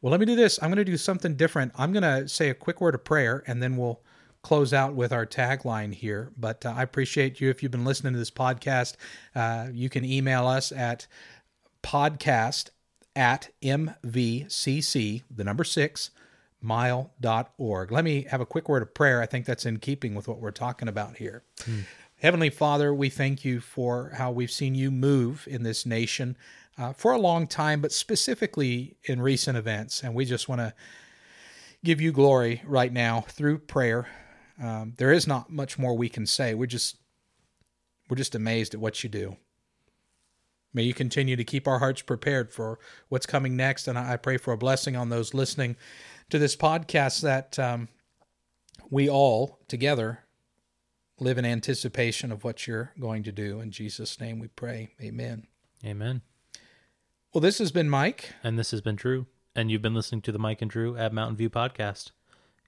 Well, 0.01 0.11
let 0.11 0.21
me 0.21 0.27
do 0.27 0.37
this. 0.37 0.59
I'm 0.63 0.69
going 0.69 0.77
to 0.79 0.85
do 0.85 0.97
something 0.97 1.37
different. 1.37 1.73
I'm 1.77 1.93
going 1.93 2.03
to 2.03 2.29
say 2.29 2.51
a 2.51 2.55
quick 2.55 2.81
word 2.81 2.95
of 2.95 3.05
prayer, 3.05 3.43
and 3.47 3.63
then 3.63 3.77
we'll 3.77 4.01
close 4.43 4.73
out 4.73 4.95
with 4.95 5.13
our 5.13 5.27
tagline 5.27 5.93
here, 5.93 6.33
but 6.37 6.65
uh, 6.65 6.75
I 6.77 6.83
appreciate 6.83 7.41
you 7.41 7.51
if 7.51 7.63
you've 7.63 7.73
been 7.73 7.85
listening 7.85 8.13
to 8.13 8.19
this 8.19 8.31
podcast. 8.31 8.95
Uh, 9.35 9.69
you 9.73 9.89
can 9.89 10.05
email 10.05 10.47
us 10.47 10.73
at 10.73 11.07
podcast 11.83 12.71
at 13.17 13.49
mvcc, 13.63 15.23
the 15.35 15.45
number 15.45 15.65
six, 15.65 16.11
mile.org. 16.61 17.93
Let 17.93 18.05
me 18.05 18.27
have 18.31 18.41
a 18.41 18.47
quick 18.47 18.69
word 18.69 18.83
of 18.83 18.95
prayer. 18.95 19.21
I 19.21 19.27
think 19.27 19.45
that's 19.45 19.67
in 19.67 19.79
keeping 19.79 20.15
with 20.15 20.29
what 20.29 20.41
we're 20.41 20.51
talking 20.51 20.89
about 20.89 21.17
here. 21.17 21.43
Heavenly 22.21 22.51
Father, 22.51 22.93
we 22.93 23.09
thank 23.11 23.45
you 23.45 23.61
for 23.61 24.13
how 24.17 24.31
we've 24.33 24.51
seen 24.51 24.75
you 24.75 24.91
move 24.91 25.47
in 25.49 25.63
this 25.63 25.87
nation 25.87 26.37
uh, 26.77 26.93
for 26.93 27.13
a 27.13 27.19
long 27.19 27.47
time, 27.47 27.81
but 27.81 27.93
specifically 27.93 28.97
in 29.05 29.21
recent 29.21 29.57
events. 29.57 30.03
And 30.03 30.15
we 30.15 30.25
just 30.25 30.49
want 30.49 30.61
to 30.61 30.75
give 31.85 32.01
you 32.01 32.13
glory 32.13 32.63
right 32.65 32.93
now 32.93 33.23
through 33.29 33.59
prayer. 33.59 34.09
Um, 34.63 34.95
there 34.97 35.13
is 35.13 35.27
not 35.27 35.51
much 35.51 35.79
more 35.79 35.97
we 35.97 36.09
can 36.09 36.27
say. 36.27 36.55
We're 36.55 36.67
just 36.67 36.97
we're 38.09 38.17
just 38.17 38.35
amazed 38.35 38.75
at 38.75 38.81
what 38.81 39.03
you 39.03 39.11
do. 39.11 39.37
May 40.73 40.83
you 40.83 40.95
continue 40.95 41.37
to 41.37 41.45
keep 41.45 41.67
our 41.67 41.79
hearts 41.79 42.03
prepared 42.03 42.53
for 42.53 42.79
what's 43.09 43.27
coming 43.27 43.57
next, 43.57 43.89
and 43.89 43.99
I 43.99 44.17
pray 44.17 44.37
for 44.37 44.53
a 44.53 44.59
blessing 44.59 44.97
on 44.97 45.09
those 45.09 45.35
listening 45.35 45.77
to 46.31 46.39
this 46.39 46.57
podcast 46.57 47.23
that 47.23 47.59
um, 47.59 47.89
we 48.91 49.09
all 49.09 49.59
together 49.67 50.25
live 51.21 51.39
in 51.39 51.45
anticipation 51.45 52.31
of 52.31 52.45
what 52.45 52.67
you're 52.67 52.93
going 53.01 53.23
to 53.25 53.33
do. 53.33 53.61
In 53.61 53.71
Jesus' 53.71 54.21
name, 54.21 54.39
we 54.39 54.49
pray. 54.49 54.91
Amen. 55.01 55.47
Amen. 55.85 56.23
Well, 57.33 57.41
this 57.41 57.59
has 57.59 57.73
been 57.73 57.91
Mike. 57.91 58.35
And 58.43 58.59
this 58.59 58.71
has 58.71 58.81
been 58.81 58.97
Drew. 58.97 59.27
And 59.55 59.71
you've 59.71 59.83
been 59.83 59.95
listening 59.95 60.23
to 60.23 60.33
the 60.33 60.39
Mike 60.39 60.63
and 60.63 60.71
Drew 60.71 60.97
at 60.97 61.13
Mountain 61.13 61.37
View 61.37 61.51
podcast. 61.51 62.13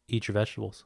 Eat 0.09 0.27
your 0.27 0.35
vegetables. 0.35 0.85